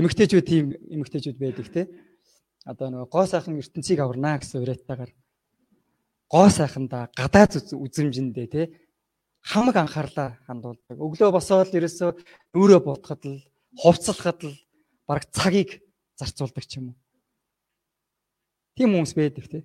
Эмэгтэйчүүд 0.00 0.46
тийм 0.48 0.72
эмэгтэйчүүд 0.72 1.36
байдаг 1.36 1.68
те. 1.68 1.82
Одоо 2.64 2.88
нөгөө 2.88 3.12
гоо 3.12 3.26
сайхан 3.28 3.60
ертөнцийг 3.60 4.00
аварнаа 4.00 4.40
гэсэн 4.40 4.64
уриаттайгаар 4.64 5.12
гоо 6.32 6.48
сайханда 6.48 7.12
гадаад 7.12 7.52
үзэмжиндээ 7.76 8.48
те 8.48 8.62
хамаг 9.42 9.76
анхаарлаа 9.76 10.38
хандуулдаг. 10.46 10.96
Өглөө 10.96 11.30
босоод 11.34 11.74
ерөөсөө 11.74 12.10
нүрээ 12.54 12.80
бодоход 12.82 13.22
л 13.26 13.42
хувцлахад 13.74 14.40
л 14.46 14.54
баг 15.06 15.26
цагийг 15.34 15.82
зарцуулдаг 16.14 16.64
ч 16.64 16.78
юм 16.78 16.94
уу. 16.94 16.98
Тийм 18.78 18.94
хүмүүс 18.94 19.14
байдаг 19.18 19.46
те. 19.50 19.60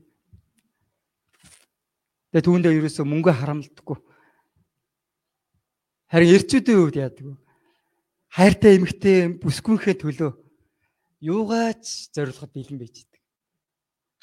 Тэгээ 2.33 2.45
түүндээ 2.45 2.77
ерөөсөө 2.81 3.05
мөнгө 3.05 3.31
харамлдаггүй. 3.37 3.97
Харин 6.09 6.33
эрчүүдийн 6.35 6.79
хувьд 6.81 6.97
яадаг 6.97 7.25
вэ? 7.29 7.35
Хайртай 8.33 8.71
эмэгтэй 8.81 9.17
бүсгүйхээ 9.39 9.95
төлөө 10.01 10.31
юугаач 11.21 12.11
зориулахад 12.15 12.51
бэлэн 12.51 12.79
байж 12.81 13.05
идэг. 13.05 13.21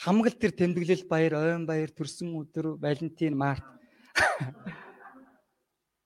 Хамгал 0.03 0.37
тэр 0.37 0.53
тэмдэглэл 0.53 1.09
баяр, 1.09 1.35
ойн 1.41 1.65
баяр, 1.65 1.91
төрсөн 1.91 2.35
өдөр, 2.35 2.77
Валентин, 2.77 3.39
Март 3.39 3.65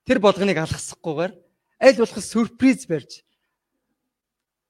тэр 0.09 0.25
болгоныг 0.25 0.57
алгасахгүйгээр 0.57 1.33
аль 1.85 2.01
болох 2.01 2.25
сюрприз 2.25 2.89
барьж 2.89 3.21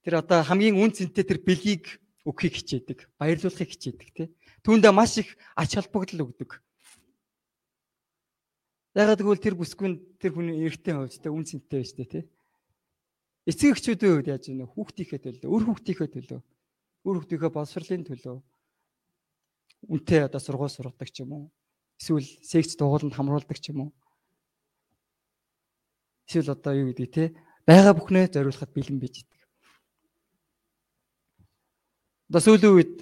тэр 0.03 0.19
одоо 0.19 0.43
хамгийн 0.43 0.75
үн 0.75 0.91
цэнтэй 0.91 1.23
тэр 1.23 1.39
бэлгийг 1.39 1.87
өгөхийг 2.27 2.59
хичээдэг, 2.59 3.07
баярлуулахыг 3.15 3.71
хичээдэг 3.71 4.09
тий. 4.11 4.27
Түүндээ 4.67 4.91
маш 4.91 5.23
их 5.23 5.39
ач 5.55 5.79
холбогдол 5.79 6.27
өгдөг. 6.27 6.59
Ягаад 8.99 9.23
гэвэл 9.23 9.39
тэр 9.39 9.55
бүсгүй 9.55 10.19
тэр 10.19 10.35
хүний 10.35 10.67
эртний 10.67 10.95
хувьд 10.99 11.25
үн 11.31 11.47
цэнтэй 11.47 11.79
байж 11.79 11.91
тий. 11.95 12.23
Эцэг 13.47 13.79
эхчүүдийн 13.79 14.11
хувьд 14.19 14.27
яаж 14.27 14.45
вэ? 14.51 14.67
Хүүхдийнхээ 14.67 15.19
төлөө, 15.23 15.47
өр 15.47 15.63
хүүхдийнхээ 15.71 16.09
төлөө, 16.19 16.39
өр 17.07 17.15
хүүхдийнхээ 17.23 17.55
боловсролын 17.55 18.03
төлөө 18.03 18.37
үнтэй 19.87 20.27
одоо 20.27 20.41
сургууль 20.43 20.69
сургадаг 20.69 21.07
ч 21.07 21.23
юм 21.23 21.31
уу? 21.31 21.45
Эсвэл 21.95 22.27
секц 22.43 22.75
дугууланд 22.75 23.15
хамруулдаг 23.15 23.57
ч 23.57 23.71
юм 23.71 23.87
уу? 23.87 23.91
Эсвэл 26.29 26.53
одоо 26.53 26.77
юу 26.77 26.93
гэдэг 26.93 27.09
те 27.09 27.33
байгаа 27.65 27.97
бүхнээ 27.97 28.29
зориулахад 28.29 28.69
бэлэн 28.69 29.01
байж 29.01 29.25
идэг. 29.25 29.41
Одоо 32.29 32.41
сүүлийн 32.45 32.75
үед 32.77 32.93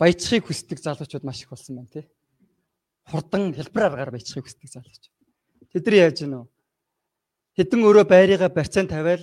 баяжхыг 0.00 0.48
хүсдэг 0.48 0.80
залуучууд 0.80 1.20
маш 1.20 1.44
их 1.44 1.52
болсон 1.52 1.76
байна 1.76 1.92
те. 1.92 2.08
Хурдан 3.12 3.52
хэлбэр 3.52 3.92
аргаар 3.92 4.16
баяжхыг 4.16 4.48
хүсдэг 4.48 4.72
залууч. 4.72 5.04
Тэд 5.68 5.84
нар 5.84 5.96
яаж 6.00 6.18
вэ? 6.24 6.48
Хэдэн 7.60 7.84
өөрөө 7.84 8.06
байрыгаа 8.08 8.48
барьцаан 8.48 8.88
тавиал 8.88 9.20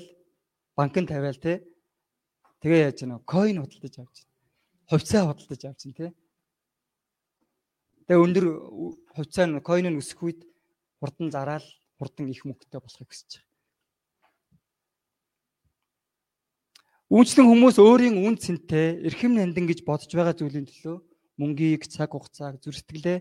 банкнд 0.77 1.10
тавиал 1.10 1.41
те. 1.41 1.65
Тэгээ 2.62 2.86
яаж 2.86 3.01
гэнэ 3.01 3.18
койн 3.25 3.65
худалдаж 3.65 3.96
авч. 3.98 4.29
Хувьцаа 4.94 5.25
худалдаж 5.25 5.62
авч 5.65 5.82
те. 5.98 6.13
Тэгээ 8.06 8.22
өндөр 8.22 8.46
хувьцаа 9.18 9.50
нь 9.50 9.58
койн 9.58 9.89
нь 9.89 9.98
өсөх 9.98 10.22
үед 10.22 10.46
хурдан 11.01 11.34
зараал 11.34 11.65
хурдан 12.00 12.32
их 12.32 12.48
мөнгөтэй 12.48 12.79
болохыг 12.79 13.12
хүсэж 13.12 13.44
байгаа. 13.44 13.50
Үүнчлэн 17.12 17.48
хүмүүс 17.50 17.77
өөрийн 17.82 18.15
үн 18.22 18.39
цэнтэй 18.39 19.03
эрхэм 19.03 19.36
нандин 19.36 19.68
гэж 19.68 19.84
бодож 19.84 20.13
байгаа 20.13 20.38
зүйлийн 20.38 20.70
төлөө 20.70 20.98
мөнгийг, 21.41 21.89
цаг 21.89 22.13
хугацааг, 22.15 22.62
зүрстгэлээ 22.63 23.20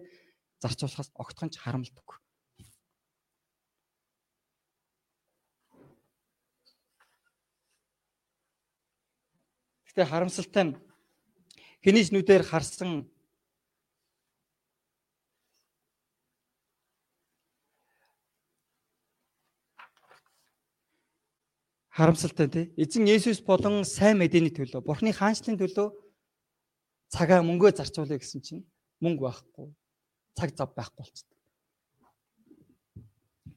зарцуулахаас 0.63 1.11
огтхон 1.17 1.51
ч 1.51 1.59
харамлдаг. 1.59 2.21
Гэтэ 9.89 10.05
харамсалтай 10.05 10.65
нь 10.69 10.75
хэний 11.83 12.05
ч 12.05 12.13
нүдээр 12.13 12.45
харсан 12.45 13.09
харамсалтай 21.99 22.47
тий. 22.47 22.65
Эзэн 22.79 23.11
Есүс 23.11 23.43
болон 23.43 23.83
сайн 23.83 24.23
мэдээний 24.23 24.55
төлөө, 24.55 24.87
Бурхны 24.87 25.11
хаанчлалын 25.11 25.59
төлөө 25.59 25.89
цагаа 27.11 27.43
мөнгөө 27.43 27.75
зарцуулъя 27.75 28.23
гэсэн 28.23 28.39
чинь 28.47 28.63
мөнгө 29.03 29.27
байхгүй. 29.27 29.75
Цаг 30.39 30.55
зав 30.55 30.71
байхгүй 30.79 31.03
болчихсон. 31.03 31.35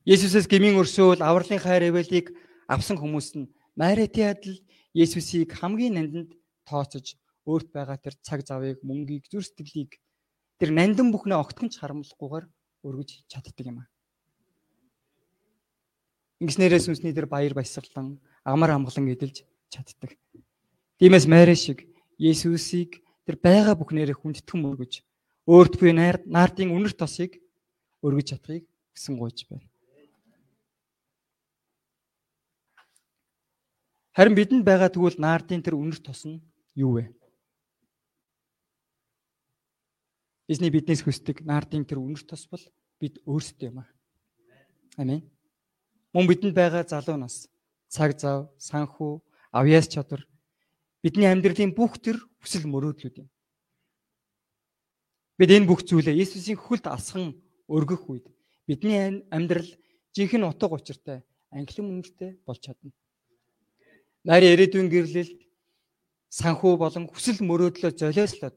Есүсээс 0.10 0.50
гмийн 0.50 0.82
өрсөөл 0.82 1.22
авралын 1.22 1.62
хайр 1.62 1.94
эвэлийг 1.94 2.34
авсан 2.66 2.98
хүмүүс 2.98 3.38
нь 3.38 3.54
Маритийн 3.78 4.34
адил 4.34 4.58
Есүсийг 4.98 5.54
хамгийн 5.54 6.02
нандинд 6.02 6.34
тооцож 6.66 7.22
өөрт 7.46 7.70
байгаа 7.70 8.02
тэр 8.02 8.18
цаг 8.26 8.42
завыг, 8.42 8.82
мөнгийг, 8.82 9.30
зүр 9.30 9.46
сэтгэлийг 9.46 10.02
тэр 10.58 10.74
нандин 10.74 11.14
бүхнээ 11.14 11.38
огтхонч 11.38 11.78
харамлахгүйгээр 11.78 12.46
өргөж 12.86 13.10
чаддаг 13.30 13.66
юм 13.70 13.86
аа. 13.86 13.90
Ингэснээрээ 16.42 16.82
сүнсний 16.82 17.14
тэр 17.14 17.30
баяр 17.30 17.54
баясгалан, 17.54 18.18
амар 18.44 18.72
амгалан 18.76 19.12
эдэлж 19.14 19.44
чаддаг. 19.70 20.18
Тиймээс 21.00 21.26
Мари 21.26 21.56
шиг 21.56 21.88
Есүсийг 22.18 23.02
тэр 23.26 23.36
байгаа 23.42 23.76
бүхнээрээ 23.78 24.18
хүндэтгэн 24.18 24.68
өргөж 24.70 24.94
өөрт 25.50 25.74
буй 25.82 25.92
наардын 25.94 26.70
үнэр 26.70 26.94
тосыг 26.94 27.42
өргөж 28.06 28.38
чадахыг 28.38 28.66
хүсэн 28.94 29.18
гуйж 29.18 29.50
байна. 29.50 29.68
Харин 34.14 34.36
бидэнд 34.36 34.66
байгаа 34.68 34.92
тэгвэл 34.92 35.18
наардын 35.18 35.64
тэр 35.64 35.80
үнэр 35.80 36.00
тос 36.04 36.28
нь 36.28 36.44
юу 36.76 37.00
вэ? 37.00 37.10
Эзний 40.52 40.68
биднээс 40.68 41.02
хүсдэг 41.02 41.48
наардын 41.48 41.88
тэр 41.88 42.04
үнэр 42.04 42.28
тос 42.28 42.44
бол 42.52 42.62
бид 43.00 43.24
өөрсдөө 43.24 43.72
юм 43.72 43.80
аа. 43.80 43.90
Амин. 45.00 45.24
Мөн 46.12 46.28
бидэнд 46.28 46.52
байгаа 46.52 46.84
залуу 46.84 47.16
нас, 47.16 47.48
цаг 47.92 48.16
зав, 48.16 48.48
санхүү, 48.58 49.20
авьяас 49.52 49.92
чадвар 49.92 50.24
бидний 51.04 51.28
амьдралын 51.28 51.76
бүх 51.76 52.00
төр 52.00 52.24
хүсэл 52.40 52.64
мөрөөдлүүд 52.72 53.16
юм. 53.20 53.28
Бид 55.36 55.52
энэ 55.52 55.68
бүх 55.68 55.84
зүйлээ 55.84 56.16
Есүсийн 56.24 56.56
хөлд 56.56 56.88
алсхан 56.88 57.36
өргөх 57.68 58.08
үед 58.08 58.26
бидний 58.64 59.26
амьдрал 59.28 59.68
жинхэнэ 60.16 60.48
утга 60.48 60.72
учиртай, 60.72 61.20
англин 61.52 62.00
үнэртэй 62.00 62.40
болж 62.48 62.64
чадна. 62.64 62.96
Нари 64.24 64.54
ирээдүйн 64.54 64.88
гэрлэл 64.88 65.34
санхүү 66.30 66.78
болон 66.78 67.10
хүсэл 67.12 67.44
мөрөөдлөө 67.44 67.92
золиослоод 67.98 68.56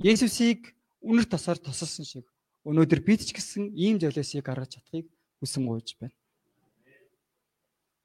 Есүсийг 0.00 0.72
үнэр 1.02 1.26
тосоор 1.26 1.58
тосолсон 1.58 2.06
шиг 2.06 2.26
өнөөдөр 2.64 3.00
бид 3.02 3.26
ч 3.26 3.34
гэсэн 3.34 3.74
ийм 3.74 3.98
золиосыг 3.98 4.46
гаргаж 4.46 4.78
чадахыг 4.78 5.10
хүсэн 5.42 5.66
гуйж 5.66 5.98
байна. 5.98 6.14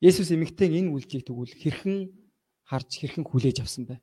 Есүс 0.01 0.29
эмэгтэй 0.29 0.69
энэ 0.77 0.93
үйлдэлийг 0.93 1.25
тэгвэл 1.25 1.53
хэрхэн 1.57 1.97
харж 2.69 2.89
хэрхэн 3.01 3.25
хүлээж 3.25 3.65
авсан 3.65 3.89
бэ? 3.89 3.97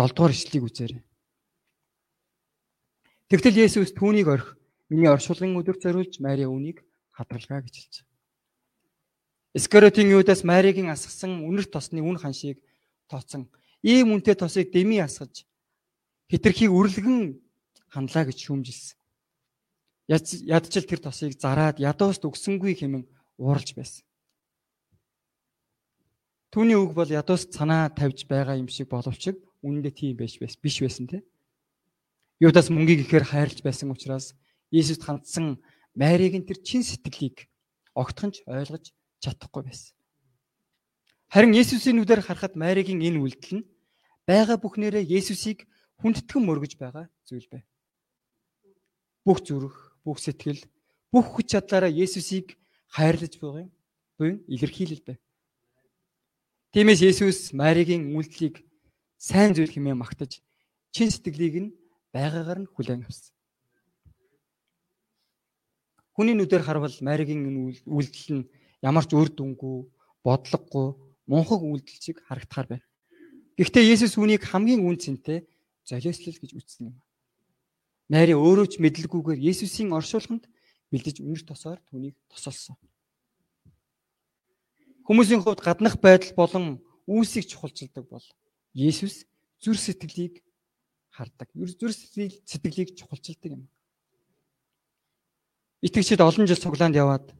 7 0.00 0.16
дугаар 0.16 0.32
ишлэлийг 0.32 0.64
үзээрэй. 0.64 1.02
Тэгтэл 3.28 3.60
Есүс 3.68 3.92
түүнийг 3.92 4.32
орхи 4.32 4.56
миний 4.88 5.12
оршуулгын 5.12 5.60
өдөр 5.60 5.76
зориулж 5.76 6.18
Мари 6.24 6.48
үүнийг 6.48 6.80
хадралгаа 7.12 7.60
гэж 7.62 7.74
хэлж. 7.76 7.94
Искариотын 9.52 10.08
Юдас 10.08 10.40
Маригийн 10.40 10.88
асгасан 10.88 11.44
үнэр 11.44 11.68
тосны 11.68 12.00
үн 12.00 12.16
ханшийг 12.16 12.62
тооцсон. 13.10 13.50
Ийм 13.84 14.16
үнэтэй 14.16 14.34
тосыг 14.40 14.72
дэми 14.72 14.98
асгаж 15.04 15.46
хитрхийг 16.30 16.72
үрлэгэн 16.72 17.38
хандлаа 17.92 18.24
гэж 18.24 18.38
шүүмжилсэн. 18.46 18.98
Ядчил 20.10 20.86
тэр 20.86 21.00
тосыг 21.02 21.38
зараад 21.38 21.78
ядууст 21.78 22.22
өгсөнгүй 22.26 22.78
хэмээн 22.78 23.04
ууралж 23.38 23.74
байсан. 23.78 24.06
Түүний 26.50 26.74
үг 26.74 26.98
бол 26.98 27.06
ядуус 27.06 27.46
санаа 27.54 27.94
тавьж 27.94 28.26
байгаа 28.26 28.58
юм 28.58 28.66
шиг 28.66 28.90
боловч 28.90 29.30
үнэндээ 29.62 29.94
тийм 29.94 30.18
байж 30.18 30.34
биш 30.38 30.82
байсан 30.82 31.06
те. 31.06 31.22
Юудаас 32.42 32.74
мөнгийг 32.74 33.06
ихээр 33.06 33.22
хайрлж 33.22 33.62
байсан 33.62 33.94
учраас 33.94 34.34
Иесуст 34.74 35.06
хандсан 35.06 35.62
Маригийн 35.94 36.42
тэр 36.42 36.58
чин 36.58 36.82
сэтгэлийг 36.82 37.46
огтхонч 37.94 38.42
ойлгож 38.50 38.90
чадахгүй 39.22 39.62
байсан. 39.62 39.94
Харин 41.30 41.54
Иесусийн 41.54 42.02
нүдээр 42.02 42.26
харахад 42.26 42.58
Маригийн 42.58 42.98
энэ 42.98 43.22
үйлдэл 43.22 43.62
нь 43.62 43.68
байгаа 44.26 44.58
бүхнээрээ 44.58 45.06
Иесусийг 45.06 45.70
хүндэтгэн 46.02 46.42
мөргөж 46.42 46.74
байгаа 46.74 47.06
зүйл 47.30 47.46
бай. 47.46 47.62
Бүх 49.22 49.38
зүрх, 49.46 49.94
бүх 50.02 50.18
сэтгэл, 50.18 50.66
бүх 51.14 51.26
хүч 51.30 51.54
чадлаараа 51.54 51.94
Иесусийг 51.94 52.58
хайрлаж 52.90 53.38
юм. 53.38 53.70
Буюу 54.18 54.42
илэрхийлэл 54.50 55.06
бай. 55.06 55.18
Тиймээс 56.70 57.02
Есүс 57.02 57.50
Маригийн 57.50 58.14
үйлдэлийг 58.14 58.62
сайн 59.18 59.58
зүйл 59.58 59.74
хэмээн 59.74 59.98
магтаж 59.98 60.38
чин 60.94 61.10
сэтгэлийг 61.10 61.54
нь 61.58 61.74
байгаагаар 62.14 62.62
нь 62.62 62.70
хүлээн 62.70 63.02
авсан. 63.02 63.34
Хүний 66.14 66.38
нүдээр 66.38 66.62
харвал 66.62 66.94
Маригийн 67.02 67.74
үйлдэл 67.90 68.30
нь 68.38 68.48
ямар 68.86 69.02
ч 69.02 69.18
үр 69.18 69.34
дүнгүй, 69.34 69.90
бодлогогүй, 70.22 70.88
мунхаг 71.26 71.58
үйлдэл 71.58 71.98
шиг 71.98 72.22
харагдахаар 72.22 72.78
байна. 72.78 72.86
Гэхдээ 73.58 73.90
Есүс 73.90 74.14
үүнийг 74.14 74.46
хамгийн 74.46 74.86
үн 74.86 74.94
цэнтэй 74.94 75.50
золиослол 75.82 76.38
гэж 76.38 76.54
үзсэн 76.54 76.94
юм. 76.94 76.96
Мари 78.06 78.38
өөрөө 78.38 78.66
ч 78.70 78.78
мэдлэггүйгээр 78.78 79.42
Есүсийн 79.42 79.90
оршуулганд 79.90 80.46
бэлдэж 80.94 81.18
үнэр 81.18 81.42
тосоор 81.42 81.82
түүнийг 81.90 82.14
тосолсон. 82.30 82.78
Хүмүүсийн 85.06 85.42
хувьд 85.42 85.60
гаднах 85.64 85.96
байдал 86.00 86.34
болон 86.36 86.64
үүсийг 87.08 87.48
чухалчилдаг 87.48 88.06
бол 88.06 88.24
Есүс 88.74 89.26
зүр 89.58 89.76
сэтгэлийг 89.76 90.44
хардаг. 91.10 91.48
Зүр 91.54 91.92
сэтгэлийг 91.92 92.94
чухалчилдаг 92.94 93.50
юм. 93.58 93.68
Итгэгчид 95.82 96.20
олон 96.20 96.46
жил 96.46 96.60
цуглаанд 96.60 96.94
яваад 96.94 97.32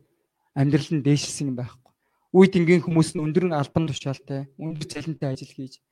амьдрал 0.57 0.91
нь 0.91 1.05
дээшилсэн 1.05 1.55
юм 1.55 1.57
байхгүй. 1.61 1.93
Үйд 2.33 2.57
ингийн 2.57 2.83
хүмүүс 2.83 3.15
нь 3.15 3.23
өндөр 3.23 3.53
албан 3.53 3.87
тушаалтай, 3.87 4.49
өндөр 4.57 4.87
цалинтай 4.87 5.35
ажил 5.35 5.51
хийж, 5.51 5.83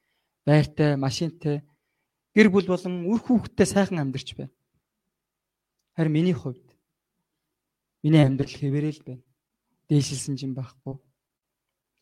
байртай, 0.47 0.97
машинтай, 0.97 1.63
гэр 2.35 2.49
бүл 2.49 2.67
болон 2.67 3.05
үр 3.07 3.21
хүүхдтэй 3.21 3.67
сайхан 3.67 4.01
амьдарч 4.01 4.35
байна. 4.39 4.55
Харин 5.95 6.15
миний 6.15 6.35
хувьд 6.35 6.63
миний 8.03 8.23
амьдрал 8.23 8.55
хэвээрэл 8.55 9.03
байна. 9.05 9.25
Дээшилсэн 9.91 10.39
юм 10.41 10.55
байхгүй 10.55 10.97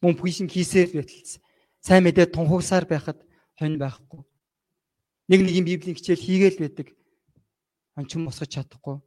мөн 0.07 0.15
бүхийшин 0.15 0.47
хийсээр 0.47 1.03
байтал 1.03 1.43
сайн 1.83 2.07
мэдээ 2.07 2.31
тунхагсаар 2.31 2.87
байхад 2.87 3.19
хонь 3.59 3.75
байхгүй. 3.75 4.23
Нэг 5.27 5.41
нэгin 5.43 5.67
библийн 5.67 5.99
хичээл 5.99 6.23
хийгээл 6.23 6.63
байдаг. 6.63 6.95
Ончин 7.99 8.23
босгож 8.23 8.55
чадахгүй. 8.55 9.03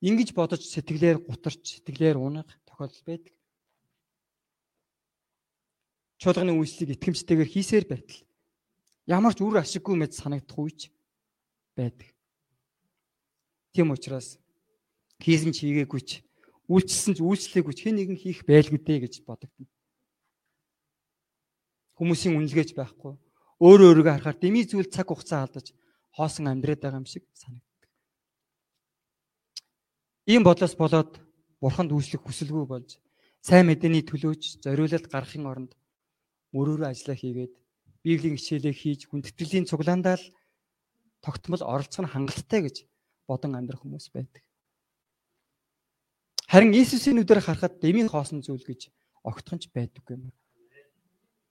Ингиж 0.00 0.32
бодож 0.32 0.64
сэтгэлээр 0.64 1.20
гутарч, 1.20 1.84
сэтгэлээр 1.84 2.16
унах 2.16 2.48
тохиолдол 2.64 3.04
байдаг. 3.04 3.34
Чуулганы 6.16 6.56
үйлслийг 6.56 6.96
итгэмжтэйгээр 6.96 7.52
хийсээр 7.52 7.84
байтал 7.84 8.24
ямар 9.04 9.36
ч 9.36 9.44
үр 9.44 9.60
ашиггүй 9.60 9.92
мэд 10.00 10.16
санагдах 10.16 10.56
үеч 10.56 10.88
байдаг. 11.76 12.08
Тийм 13.76 13.92
учраас 13.92 14.40
хийсэн 15.20 15.52
ч 15.52 15.68
хийгээгүй 15.68 16.00
ч 16.00 16.25
Үйлчлсэн 16.66 17.14
ч 17.14 17.20
үйлчлээгүй 17.22 17.74
ч 17.74 17.80
хэн 17.86 17.96
нэгэн 18.02 18.18
хийх 18.18 18.42
байлгүй 18.42 18.80
дээ 18.82 18.98
гэж 19.06 19.14
бодогдно. 19.22 19.70
Хүмүүсийн 21.94 22.34
үнэлгээч 22.36 22.74
байхгүй. 22.74 23.14
Өөрөө 23.62 23.88
өөрийгөө 23.94 24.12
харахаар 24.18 24.38
дэмий 24.42 24.66
зүйл 24.66 24.90
цаг 24.90 25.08
хугацаа 25.08 25.46
алдаж 25.46 25.72
хоосон 26.12 26.50
амьдраад 26.50 26.82
байгаа 26.82 27.00
юм 27.00 27.08
шиг 27.08 27.24
санагддаг. 27.32 27.90
Ийм 30.26 30.42
бодлоос 30.42 30.74
болоод 30.76 31.22
бурханд 31.62 31.94
үйлчлэх 31.94 32.20
хүсэлгүй 32.26 32.66
болж 32.66 32.98
сайн 33.40 33.70
мэдээний 33.70 34.04
төлөөч 34.04 34.60
зориулалт 34.64 35.06
гаргахын 35.06 35.46
оронд 35.46 35.72
мөрөөрөө 36.50 36.90
ажиллаа 36.90 37.16
хийгээд 37.16 37.54
Библийн 38.02 38.36
хичээлээ 38.38 38.74
хийж 38.74 39.00
хүндэтгэлийн 39.10 39.66
цуглаандаа 39.70 40.16
л 40.18 40.26
тогтмол 41.22 41.62
оролцох 41.62 42.06
нь 42.06 42.12
хангалттай 42.12 42.60
гэж 42.62 42.76
бодон 43.26 43.58
амьдрах 43.58 43.82
хүмүүс 43.82 44.14
байдаг. 44.14 44.45
Харин 46.56 46.72
Иесусийн 46.72 47.20
нүдээр 47.20 47.44
харахад 47.44 47.84
дэмий 47.84 48.08
хоосон 48.08 48.40
зүйл 48.40 48.64
гэж 48.64 48.88
огтхон 49.28 49.60
ч 49.60 49.68
байдаггүй 49.76 50.16
юм. 50.16 50.32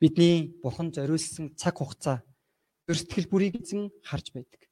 Бидний 0.01 0.57
бурхан 0.65 0.89
зориулсан 0.89 1.53
цаг 1.53 1.77
хугацаа 1.77 2.25
зөр 2.89 2.97
сэтгэл 2.97 3.29
бүрийг 3.29 3.61
эзэн 3.61 3.93
харж 4.01 4.33
байдаг. 4.33 4.65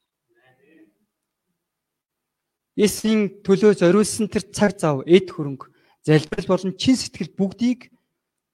Есүсийн 2.74 3.46
төлөө 3.46 3.78
зориулсан 3.78 4.26
тэр 4.26 4.50
цаг 4.50 4.74
зав, 4.82 5.06
эд 5.06 5.30
хөрөнгө, 5.30 5.70
залбирал 6.02 6.50
болон 6.50 6.74
чин 6.82 6.98
сэтгэл 6.98 7.38
бүгдийг 7.38 7.94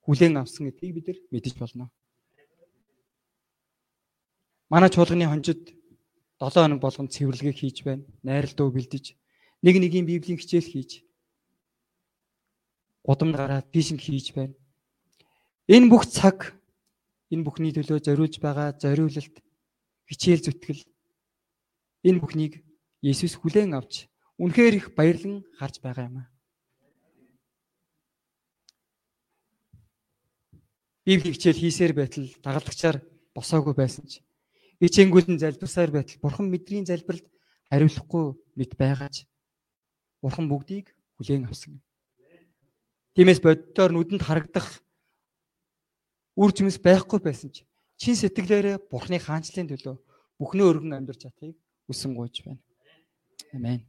хүлээн 0.04 0.36
авсан 0.36 0.68
гэдгийг 0.68 1.00
бид 1.00 1.08
нар 1.08 1.20
мэдэж 1.32 1.56
болно. 1.64 1.88
Манай 4.68 4.92
чуулганы 4.92 5.32
хонжид 5.32 5.72
7 6.44 6.60
хоног 6.60 6.84
болгон 6.84 7.08
цэвэрлэгээ 7.08 7.56
хийж 7.56 7.88
байна. 7.88 8.04
Найрал 8.20 8.52
дуу 8.52 8.68
бэлдэж, 8.68 9.16
нэг 9.64 9.76
нэгийн 9.80 10.04
библийн 10.04 10.36
хичээл 10.36 10.68
хийж, 10.68 11.08
гудамд 13.04 13.36
гараад 13.36 13.68
фишинг 13.74 14.02
хийж 14.02 14.34
байна. 14.34 14.56
Энэ 15.68 15.90
бүх 15.90 16.06
цаг 16.10 16.58
энэ 17.30 17.46
бүхний 17.46 17.72
төлөө 17.74 18.00
зориулж 18.02 18.36
байгаа 18.42 18.74
зориулалт, 18.76 19.36
хичээл 20.10 20.46
зүтгэл 20.46 20.84
энэ 22.08 22.20
бүхнийг 22.20 22.54
Есүс 23.00 23.40
хүлээн 23.40 23.78
авч 23.80 24.12
үнэхээр 24.42 24.76
их 24.76 24.88
баярлан 24.98 25.48
харж 25.56 25.80
байгаа 25.80 26.06
юм 26.10 26.18
аа. 26.20 26.28
Библийн 31.06 31.34
хичээл 31.34 31.62
хийсээр 31.64 31.94
байтал 31.96 32.28
дагалдагчаар 32.44 32.98
босоогүй 33.32 33.74
байсан 33.78 34.06
ч 34.10 34.20
Ичээнгүүлэн 34.80 35.44
залбирсаар 35.44 35.92
байтал 35.92 36.24
бурхан 36.24 36.48
мэдрийн 36.48 36.88
залбиралд 36.88 37.28
хариулахгүй 37.68 38.26
мэд 38.56 38.72
байгаач. 38.80 39.28
Бурхан 40.24 40.48
бүгдийг 40.48 40.96
хүлээн 41.20 41.52
авсан. 41.52 41.84
Тиймээс 43.20 43.44
боддоор 43.44 43.92
нүдэнд 43.92 44.24
харагдах 44.24 44.80
үр 46.40 46.56
жимс 46.56 46.80
байхгүй 46.80 47.20
байсан 47.20 47.52
ч 47.52 47.68
чин 48.00 48.16
сэтгэлээрээ 48.16 48.88
бурхны 48.88 49.20
хаанчлалын 49.20 49.76
төлөө 49.76 49.96
бүхнээ 50.40 50.64
өргөн 50.72 50.96
амьдарч 50.96 51.28
чадахыг 51.28 51.60
хүсэн 51.84 52.16
гуйж 52.16 52.48
байна. 52.48 52.64
Амен. 53.52 53.84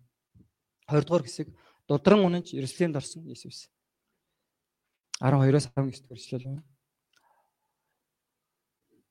20 0.90 1.06
дугаар 1.06 1.22
хэсэг 1.22 1.46
дудран 1.86 2.26
унаж 2.26 2.50
Иерусалимд 2.50 2.98
орсон 2.98 3.22
Иесус. 3.30 3.70
12-оос 5.22 5.70
19 5.78 6.02
дугаар 6.02 6.18
ишлэл 6.18 6.50
байна. 6.50 6.66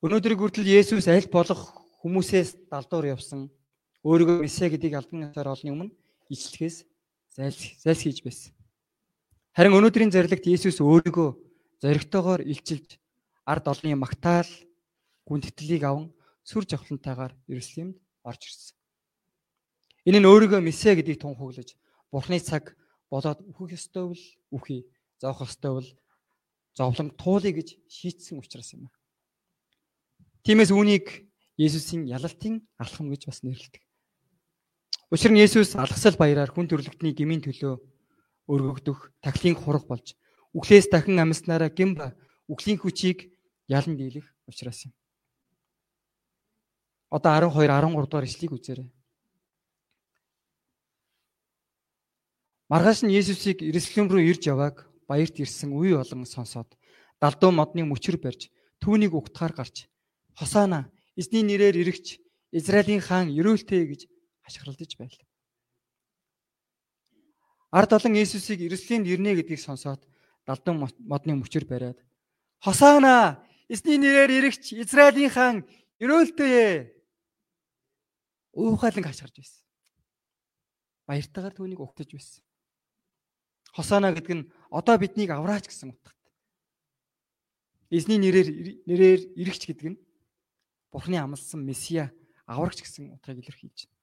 Өнөөдрийг 0.04 0.40
хүртэл 0.44 0.68
Есүс 0.68 1.08
аль 1.08 1.32
болох 1.32 1.80
хүмүүсээс 2.04 2.68
далдуур 2.68 3.16
явсан 3.16 3.48
өөрийгөө 4.04 4.44
месиа 4.44 4.68
гэдгийг 4.68 5.00
албан 5.00 5.32
ёсоор 5.32 5.56
олны 5.56 5.72
өмнө 5.72 5.96
ичлэхээс 6.28 6.84
зайлс 7.40 8.04
хийж 8.04 8.20
байсан. 8.20 8.59
Харин 9.58 9.74
өнөөдрийн 9.74 10.14
зарлагт 10.14 10.46
Есүс 10.46 10.78
өөрийгөө 10.78 11.30
зоригтойгоор 11.82 12.46
илчилж 12.46 13.02
ард 13.50 13.66
олонний 13.66 13.98
магтаал 13.98 14.50
гүнтгэлийг 15.26 15.84
аван 15.90 16.14
сүр 16.46 16.70
жавхлантайгаар 16.70 17.34
Иерусалимд 17.50 17.98
орж 18.22 18.42
ирсэн. 18.46 18.78
Энэ 20.06 20.22
нь 20.22 20.30
өөрийгөө 20.30 20.62
месиа 20.62 20.94
гэдгийг 20.94 21.22
тунхаглаж 21.26 21.74
Бурхны 22.14 22.38
цаг 22.42 22.78
болоод 23.10 23.42
үхэх 23.50 23.74
ёстой 23.74 24.14
бол 24.14 24.24
үхий, 24.54 24.86
зовх 25.18 25.42
ёстой 25.42 25.72
бол 25.82 25.90
зовлон 26.78 27.10
туулъя 27.18 27.54
гэж 27.54 27.78
шийтсэн 27.90 28.38
учраас 28.38 28.74
юм. 28.78 28.90
Тиймээс 30.46 30.70
үүнийг 30.70 31.26
Есүсийн 31.58 32.08
ялалтын 32.08 32.64
алхам 32.78 33.12
гэж 33.12 33.28
бас 33.28 33.44
нэрлэдэг. 33.44 33.84
Учир 35.12 35.34
нь 35.34 35.42
Есүс 35.42 35.76
алгасал 35.76 36.16
баяраар 36.16 36.54
хүн 36.54 36.70
төрлөختний 36.70 37.18
гмийн 37.18 37.44
төлөө 37.44 37.82
өргөгдөх 38.50 39.14
тахлын 39.22 39.56
хураг 39.56 39.86
болж 39.86 40.18
үхлээс 40.58 40.90
дахин 40.90 41.22
амьснараа 41.22 41.70
гин 41.70 41.94
ба 41.94 42.18
үхлийн 42.50 42.82
хүчийг 42.82 43.30
ялан 43.70 43.96
дийлэх 43.96 44.26
учраас 44.50 44.90
юм. 44.90 44.94
Одоо 47.14 47.32
12 47.38 47.70
13 47.70 47.94
дугаар 48.10 48.26
ишлэгийг 48.26 48.54
үзээрэй. 48.58 48.90
Маргааш 52.70 53.06
нь 53.06 53.14
Есүсийг 53.14 53.62
Иерусалим 53.62 54.10
руу 54.10 54.22
ирж 54.22 54.46
явааг 54.46 54.90
баярт 55.10 55.38
ирсэн 55.42 55.74
үе 55.74 55.98
олон 55.98 56.26
сонсоод 56.26 56.70
далдуу 57.22 57.50
модны 57.54 57.82
мөчөр 57.86 58.18
барьж 58.22 58.50
түүнийг 58.82 59.14
угтахаар 59.14 59.54
гарч 59.58 59.90
Хосаана 60.38 60.90
эзний 61.18 61.42
нэрээр 61.46 61.82
ирэгч 61.82 62.22
Израилийн 62.54 63.02
хаан 63.02 63.34
ерөөлтэй 63.34 63.86
гэж 63.90 64.02
хашгиралдаж 64.46 64.92
байлаа. 64.98 65.29
Ард 67.72 67.94
олон 67.94 68.18
Иесусыг 68.18 68.60
Иерусалимд 68.62 69.06
ирнэ 69.06 69.38
гэдгийг 69.38 69.62
сонсоод 69.62 70.02
далдан 70.46 70.82
модны 70.82 71.38
мөчөр 71.38 71.66
бариад 71.70 72.02
Хосаана 72.66 73.46
эзний 73.70 74.02
нэрээр 74.02 74.32
ирэгч 74.42 74.74
Израилийн 74.74 75.30
хаан 75.30 75.58
ерөөлтэй 76.02 76.90
уухайлан 78.58 79.06
хашгирж 79.06 79.36
байсан. 79.38 79.64
Баяртайгаар 81.06 81.54
түүнийг 81.54 81.80
угтаж 81.80 82.10
байсан. 82.10 82.42
Хосаана 83.78 84.18
гэдэг 84.18 84.34
нь 84.34 84.50
одоо 84.74 84.98
биднийг 84.98 85.30
авраач 85.30 85.70
гэсэн 85.70 85.94
утгатай. 85.94 86.34
Эзний 87.94 88.18
нэрээр 88.18 88.82
нэрээр 88.90 89.22
ирэгч 89.38 89.70
гэдэг 89.70 89.88
нь 89.94 90.02
Бурхны 90.90 91.22
амласан 91.22 91.62
Месиа 91.62 92.10
аврагч 92.50 92.82
гэсэн 92.82 93.14
утгыг 93.14 93.46
илэрхийлж 93.46 93.86
байна. 93.86 93.99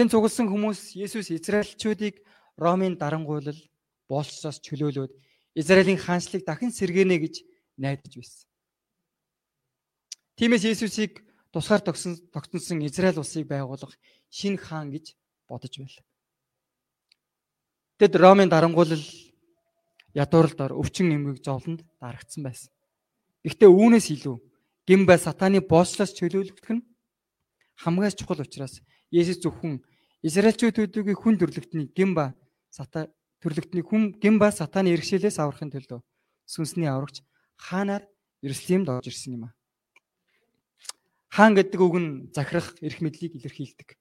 Тэн 0.00 0.08
цугласан 0.08 0.48
хүмүүс 0.48 0.96
Есүс 0.96 1.28
Израильчүүдийг 1.28 2.24
Ромын 2.56 2.96
дарангуйлал 2.96 3.60
боолчсоос 4.08 4.64
чөлөөлөөд 4.64 5.12
Израилийн 5.60 6.00
хаанчлыг 6.00 6.40
дахин 6.48 6.72
сэргэнэ 6.72 7.20
гэж 7.20 7.44
найдаж 7.76 8.08
байсан. 8.16 8.48
Тиймээс 10.40 10.64
Есүсийг 10.72 11.20
тусгаар 11.52 11.84
тогтсон 11.84 12.80
Израиль 12.88 13.20
улсыг 13.20 13.44
байгуулах 13.44 13.92
шинэ 14.32 14.56
хаан 14.56 14.88
гэж 14.88 15.20
бодож 15.44 15.76
байлаа. 15.76 16.04
Тэд 18.00 18.16
Ромын 18.16 18.48
дарангуйлал 18.48 19.04
ядууралд 20.16 20.80
өвчин 20.80 21.12
эмгэг 21.12 21.44
зовлонд 21.44 21.84
дарагдсан 22.00 22.40
байсан. 22.40 22.72
Гэхдээ 23.44 23.68
үүнээс 23.68 24.16
илүү 24.16 24.40
гимба 24.88 25.20
сатаны 25.20 25.60
боочлоос 25.60 26.16
чөлөөлөгдөх 26.16 26.72
нь 26.72 26.88
хамгаас 27.84 28.16
чухал 28.16 28.40
учраас 28.40 28.80
Есүс 29.12 29.44
зөвхөн 29.44 29.89
Израильчүүдүүдийн 30.20 31.16
хүн 31.16 31.40
төрлөختний 31.40 31.88
гимба 31.96 32.34
сата 32.68 33.08
төрлөختний 33.40 33.80
хүн 33.80 34.12
гимба 34.20 34.52
сатаны 34.52 34.92
иргэшээлээс 34.92 35.40
аврахын 35.40 35.72
төлөө 35.72 36.00
сүнсний 36.44 36.92
аврагч 36.92 37.24
хаанаар 37.56 38.04
Иерусалимд 38.44 38.88
орж 38.92 39.08
ирсэн 39.08 39.40
юм 39.40 39.44
а. 39.48 39.50
Хаан 41.32 41.56
гэдэг 41.56 41.80
үг 41.80 41.96
нь 41.96 42.10
захирах 42.36 42.76
эрх 42.84 43.00
мэдлийг 43.00 43.32
илэрхийлдэг. 43.38 43.96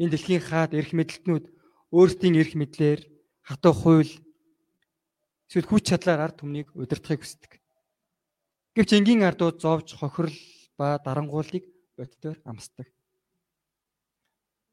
Энэ 0.00 0.12
дэлхийн 0.16 0.40
хаад 0.40 0.72
эрх 0.72 0.96
мэдлэлтнүүд 0.96 1.44
өөрсдийн 1.92 2.40
эрх 2.40 2.56
мэдлэр 2.56 3.00
хатуу 3.44 3.74
хууль 3.76 4.12
эсвэл 5.52 5.68
хүч 5.68 5.92
чадлаар 5.92 6.32
ард 6.32 6.40
түмнийг 6.40 6.72
удирдахыг 6.72 7.20
хүсдэг. 7.20 7.60
Гэвч 8.72 8.90
энгийн 8.96 9.28
ардууд 9.28 9.60
зовж 9.60 9.92
хохирол 9.92 10.38
ба 10.80 10.96
дарангуулыг 11.04 11.68
боддоор 12.00 12.40
амсдаг. 12.48 12.88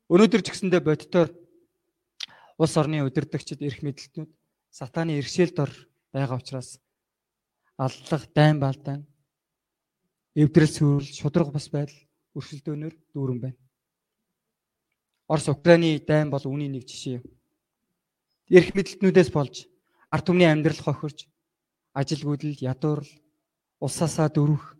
Өнөөдөр 0.10 0.42
ч 0.42 0.50
гэсэндээ 0.50 0.82
боддоор 0.82 1.30
улс 2.58 2.74
орны 2.82 3.06
удирдагчид 3.06 3.62
эрх 3.62 3.86
мэдэлтнүүд 3.86 4.30
сатааны 4.74 5.22
иргэшэл 5.22 5.54
дор 5.54 5.70
байгаа 6.10 6.42
учраас 6.42 6.82
аллах 7.78 8.26
дайн 8.34 8.58
балдаан 8.58 9.06
эвдрэл 10.34 10.74
сүрэл 10.74 11.14
шудраг 11.14 11.54
бас 11.54 11.70
байдал 11.70 11.94
өршөлдөөнөөр 12.34 12.96
дүүрэн 13.14 13.40
байна. 13.40 13.60
Орос 15.30 15.48
Украины 15.54 16.02
дайн 16.02 16.34
бол 16.34 16.42
үүний 16.42 16.74
нэг 16.74 16.90
жишээ 16.90 17.22
юм. 17.22 17.26
Эрх 18.50 18.74
мэдэлтнүүдээс 18.74 19.30
болж 19.30 19.70
ард 20.10 20.26
түмний 20.26 20.50
амьдрал 20.50 20.82
хохирч 20.82 21.30
ажилгүйдэл 21.94 22.66
ядуурл 22.66 23.06
улсаасаа 23.78 24.34
дөрвөх 24.34 24.74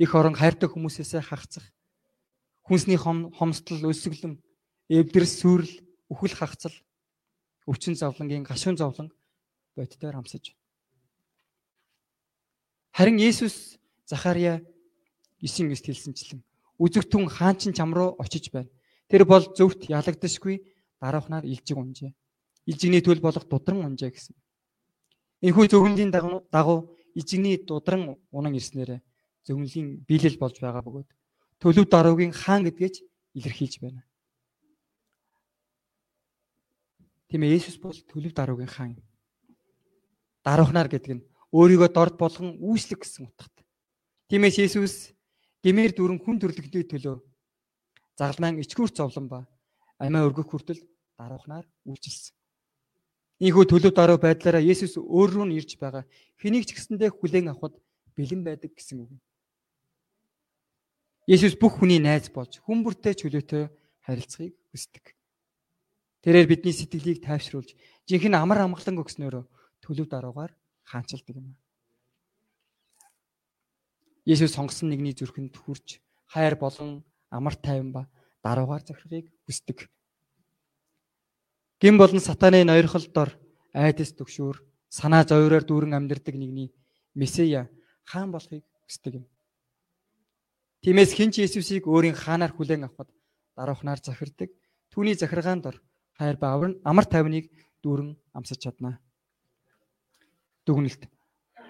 их 0.00 0.10
орон 0.16 0.32
хайртай 0.32 0.72
хүмүүсээсээ 0.72 1.20
хагцах 1.20 1.68
хүнсний 2.68 2.98
хомсдол 3.00 3.88
өсөглөн 3.90 4.36
эвдэрс 4.92 5.32
сүрэл 5.40 5.72
үхэл 6.12 6.36
хагцал 6.36 6.76
өвчин 7.66 7.96
зовлонгийн 7.96 8.44
гашуун 8.44 8.76
зовлон 8.76 9.08
боддоор 9.76 10.20
амсаж 10.20 10.54
харин 12.92 13.16
Есүс 13.18 13.78
Захария 14.04 14.60
9:9 15.40 15.86
хэлсэнчлэн 15.86 16.42
үзэгтэн 16.78 17.26
хаанчин 17.28 17.72
чам 17.74 17.94
руу 17.94 18.14
очиж 18.18 18.50
байна. 18.50 18.70
Тэр 19.10 19.24
бол 19.24 19.42
зөвхт 19.42 19.90
ялагдашгүй 19.90 20.62
дараахнаар 21.00 21.44
илжиг 21.44 21.76
унжээ. 21.76 22.14
Илжигний 22.66 23.02
төл 23.02 23.20
болох 23.20 23.44
дудран 23.48 23.84
унжээ 23.84 24.10
гэсэн. 24.10 24.34
Энэхүү 25.42 25.66
зөвгөнлийн 25.70 26.10
дагуу 26.10 26.94
ижигний 27.14 27.58
дудран 27.58 28.16
унан 28.30 28.54
ирснээр 28.54 29.02
зөвгөнлийн 29.46 30.04
биелэл 30.06 30.38
болж 30.38 30.60
байгаа 30.60 30.82
бөгөөд 30.82 31.08
төлөв 31.62 31.86
даруугийн 31.90 32.32
хаан 32.32 32.64
гэдгийж 32.66 33.02
илэрхийлж 33.34 33.78
байна. 33.82 34.02
Тийм 37.28 37.42
ээ 37.42 37.58
Есүс 37.58 37.76
бол 37.82 37.94
төлөв 37.94 38.32
даруугийн 38.32 38.70
хаан. 38.70 38.96
Даруухнаар 40.46 40.88
гэдэг 40.88 41.12
нь 41.18 41.26
өөрийгөө 41.52 41.90
дорд 41.92 42.14
болгон 42.16 42.56
үүслэх 42.62 43.04
гэсэн 43.04 43.28
утгатай. 43.28 43.66
Тиймээс 44.28 44.56
Есүс 44.64 45.12
гэмээр 45.64 45.92
дүрэн 45.92 46.20
хүн 46.22 46.40
төрлөختний 46.40 46.84
төлөө 46.88 47.20
загалмайн 48.16 48.62
ичгүүр 48.62 48.90
зовлон 48.94 49.26
ба 49.28 49.38
амиа 49.98 50.26
өргөх 50.26 50.48
хүртэл 50.48 50.80
даруухнаар 51.18 51.66
үйлчилсэн. 51.84 52.34
Ийхүү 53.38 53.64
төлөв 53.70 53.92
даруй 53.94 54.18
байдлаараа 54.18 54.62
Есүс 54.62 54.98
өөр 54.98 55.30
рүү 55.34 55.46
нь 55.46 55.56
ирж 55.58 55.78
байгаа 55.78 56.04
хэнийг 56.42 56.66
ч 56.66 56.74
гэсэндээ 56.74 57.10
хүлээн 57.14 57.54
авахд 57.54 57.78
бэлэн 58.18 58.42
байдаг 58.42 58.74
гэсэн 58.74 59.06
үг. 59.06 59.12
Есүс 61.28 61.60
бүх 61.60 61.76
хүний 61.76 62.00
найз 62.00 62.32
болж 62.32 62.56
хүн 62.64 62.80
бүртэй 62.80 63.12
чөлөөтэй 63.12 63.68
харилцахыг 64.00 64.56
хүсдэг. 64.72 65.12
Тэрээр 66.24 66.48
бидний 66.48 66.72
сэтгэлийг 66.72 67.20
тайвшруулж 67.20 67.76
жинхэнэ 68.08 68.40
амар 68.40 68.64
амгалан 68.64 68.96
өгснөөр 68.96 69.44
төлөв 69.84 70.08
даруугаар 70.08 70.56
хаанчилдаг 70.88 71.36
юм. 71.36 71.52
Есүс 74.24 74.56
сонгосон 74.56 74.88
нэгний 74.88 75.12
зүрхэнд 75.12 75.52
хүрч 75.52 76.00
хайр 76.32 76.56
болон 76.56 77.04
амар 77.28 77.60
тайван 77.60 77.92
ба 77.92 78.02
даруугаар 78.40 78.88
захирахыг 78.88 79.28
хүсдэг. 79.44 79.84
Гин 81.76 82.00
болон 82.00 82.24
сатаны 82.24 82.64
ноёрхол 82.64 83.04
дор 83.12 83.36
айдас 83.76 84.16
төгшөөр 84.16 84.64
санаа 84.88 85.28
зовёроор 85.28 85.64
дүүрэн 85.68 85.92
амьдардаг 85.92 86.40
нэгний 86.40 86.72
месиа 87.12 87.68
хаан 88.08 88.32
болохыг 88.32 88.64
хүсдэг 88.88 89.20
юм. 89.20 89.28
Тиймээс 90.82 91.10
хинч 91.18 91.42
Есүсийг 91.42 91.90
өөрийн 91.90 92.14
хаанаар 92.14 92.54
хүлээн 92.54 92.86
авахд 92.86 93.10
даруухнаар 93.58 93.98
захирдаг. 93.98 94.54
Түүний 94.94 95.18
захиргаанд 95.18 95.62
дор 95.66 95.76
хайр 96.14 96.38
ба 96.38 96.54
амар 96.86 97.06
тайвныг 97.06 97.50
дүүрэн 97.82 98.14
амсаж 98.30 98.62
чаднаа. 98.62 99.02
Дүгнэлт. 100.66 101.10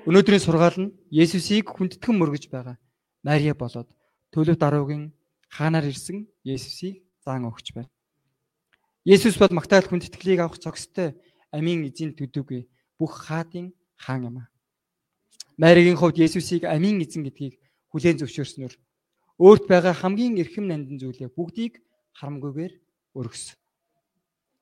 Өнөөдрийн 0.05 0.45
сургаал 0.45 0.77
нь 0.77 0.93
Есүсийг 1.09 1.73
хүндэтгэн 1.73 2.17
мөргөж 2.21 2.53
байгаа 2.53 2.77
Мария 3.25 3.57
болоод 3.57 3.89
төлөв 4.33 4.61
даруугийн 4.61 5.17
хаанаар 5.49 5.89
ирсэн 5.89 6.29
Есүсийг 6.45 7.01
заан 7.25 7.49
өгч 7.49 7.73
байна. 7.73 7.89
Есүс 9.09 9.41
бол 9.41 9.57
магтаал 9.57 9.89
хүндэтгэлийг 9.89 10.41
авах 10.45 10.61
зохистой 10.61 11.17
амийн 11.49 11.81
эзэн 11.89 12.13
төдөөгүй 12.13 12.69
бүх 13.01 13.13
хаадын 13.25 13.73
хаан 13.97 14.29
юм 14.29 14.37
а. 14.45 14.45
Маригийн 15.57 15.97
хувьд 15.97 16.21
Есүсийг 16.21 16.69
амийн 16.69 17.01
эзэн 17.01 17.25
гэдгийг 17.25 17.57
хүлээн 17.89 18.21
зөвшөөрснөөр 18.21 18.75
өөрт 19.39 19.71
байгаа 19.71 19.95
хамгийн 19.95 20.35
эрхэм 20.43 20.67
нандин 20.67 20.99
зүйлээ 20.99 21.31
бүгдийг 21.31 21.79
харамгүйгээр 22.19 22.75
өргөсөн. 23.15 23.57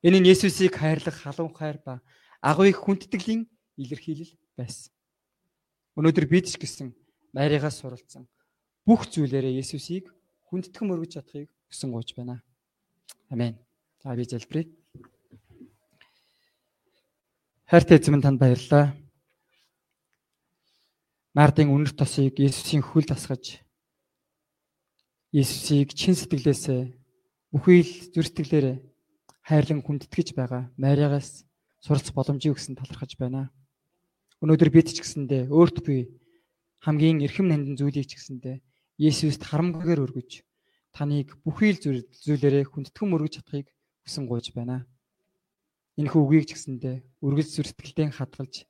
Энэ 0.05 0.21
нь 0.21 0.29
Есүсийг 0.29 0.77
хайрлах 0.77 1.17
халуун 1.17 1.53
хайр 1.57 1.81
ба 1.81 2.05
агуу 2.45 2.69
их 2.69 2.77
хүндэтгэлийн 2.85 3.49
илэрхийлэл 3.81 4.37
байсан. 4.53 4.93
Өнөөдөр 5.97 6.25
бид 6.29 6.45
ч 6.53 6.61
гэсэн 6.61 6.93
Маригаас 7.33 7.81
суралцсан 7.81 8.29
бүх 8.85 9.09
зүйлээрээ 9.09 9.65
Есүсийг 9.65 10.13
хүндэтгэн 10.47 10.85
мөргөж 10.85 11.17
чадахыг 11.17 11.49
хүсэн 11.73 11.89
гуйж 11.89 12.13
байна. 12.13 12.45
Амен. 13.33 13.57
За 13.99 14.13
би 14.13 14.23
залбирая. 14.23 14.69
Хайртай 17.65 17.97
эзэмэн 17.97 18.21
танд 18.21 18.39
баярлалаа. 18.39 18.95
Нардын 21.33 21.73
үнэр 21.73 21.91
тосыг 21.97 22.37
Есүсийн 22.39 22.85
хөл 22.85 23.03
тасгаж 23.03 23.66
Есүсийг 25.37 25.93
чин 25.93 26.17
сэтгэлээсээ 26.17 26.81
бүхий 27.53 27.85
л 27.85 27.93
зүр 28.09 28.25
сэтгэлээрээ 28.25 28.77
хайрлан 29.45 29.85
хүндэтгэж 29.85 30.33
байгаа 30.33 30.73
Мариагаас 30.81 31.45
суралцах 31.77 32.17
боломжийг 32.17 32.57
өгсөн 32.57 32.73
талархаж 32.73 33.13
байна. 33.21 33.53
Өнөөдөр 34.41 34.69
бид 34.73 34.89
ч 34.89 35.05
гэсэндээ 35.05 35.53
өөрт 35.53 35.85
буй 35.85 36.09
хамгийн 36.81 37.21
эрхэм 37.21 37.53
нандин 37.53 37.77
зүйлийг 37.77 38.09
ч 38.09 38.17
гэсэндээ 38.17 38.57
Есүст 38.97 39.45
харамгүйгээр 39.45 40.03
өргөж 40.09 40.41
таныг 40.89 41.37
бүхий 41.45 41.77
л 41.77 41.81
зүйлээрээ 41.85 42.65
хүндэтгэн 42.73 43.09
мөргөж 43.13 43.33
чадахыг 43.37 43.69
хүсэн 44.09 44.25
гуйж 44.25 44.57
байна. 44.57 44.89
Энэхүү 46.01 46.17
үгийг 46.17 46.49
ч 46.49 46.57
гэсэндээ 46.57 46.95
үргэлж 47.21 47.49
зүрхтгэлтэй 47.53 48.09
хадгалж 48.09 48.65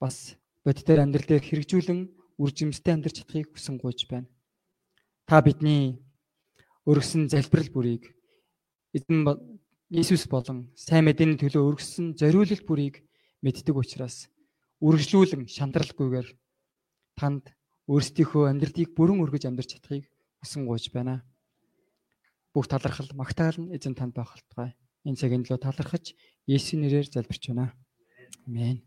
бас 0.00 0.40
бодитоор 0.64 1.04
амьдрал 1.04 1.28
дээр 1.28 1.44
хэрэгжүүлэн 1.44 2.00
үржимстэй 2.40 2.92
амьдрч 2.96 3.20
чадахыг 3.20 3.52
хүсэн 3.52 3.76
гуйж 3.76 4.08
байна. 4.08 4.32
Та 5.32 5.40
бидний 5.40 5.96
өргөсөн 6.84 7.22
залбирал 7.32 7.70
бүрийг 7.72 8.04
эзэн 8.92 9.24
Иесус 9.88 10.28
болон 10.28 10.68
сайн 10.76 11.08
мэдээний 11.08 11.40
төлөө 11.40 11.72
өргөссөн 11.72 12.12
зориулалт 12.20 12.68
бүрийг 12.68 13.00
мэддэг 13.40 13.72
учраас 13.72 14.28
үргэлжлүүлэн 14.84 15.48
шантралгүйгээр 15.48 16.28
танд 17.16 17.48
өөрсдийнхөө 17.88 18.44
амьдралыг 18.52 18.92
бүрэн 18.92 19.24
өргөж 19.24 19.48
амьдарч 19.48 19.80
чадахыг 19.80 20.04
хүсэн 20.44 20.68
гуйж 20.68 20.92
байна. 20.92 21.24
Бүх 22.52 22.68
талархал 22.68 23.08
магтаал 23.16 23.56
нь 23.56 23.72
эзэн 23.72 23.96
танд 23.96 24.12
байх 24.12 24.36
болтугай. 24.36 24.76
Энэ 25.08 25.16
цагийн 25.16 25.48
төлөө 25.48 25.64
талархаж 25.64 26.12
Есүсийн 26.44 26.84
нэрээр 26.84 27.08
залбирч 27.08 27.48
байна. 27.48 27.72
Амен. 28.44 28.84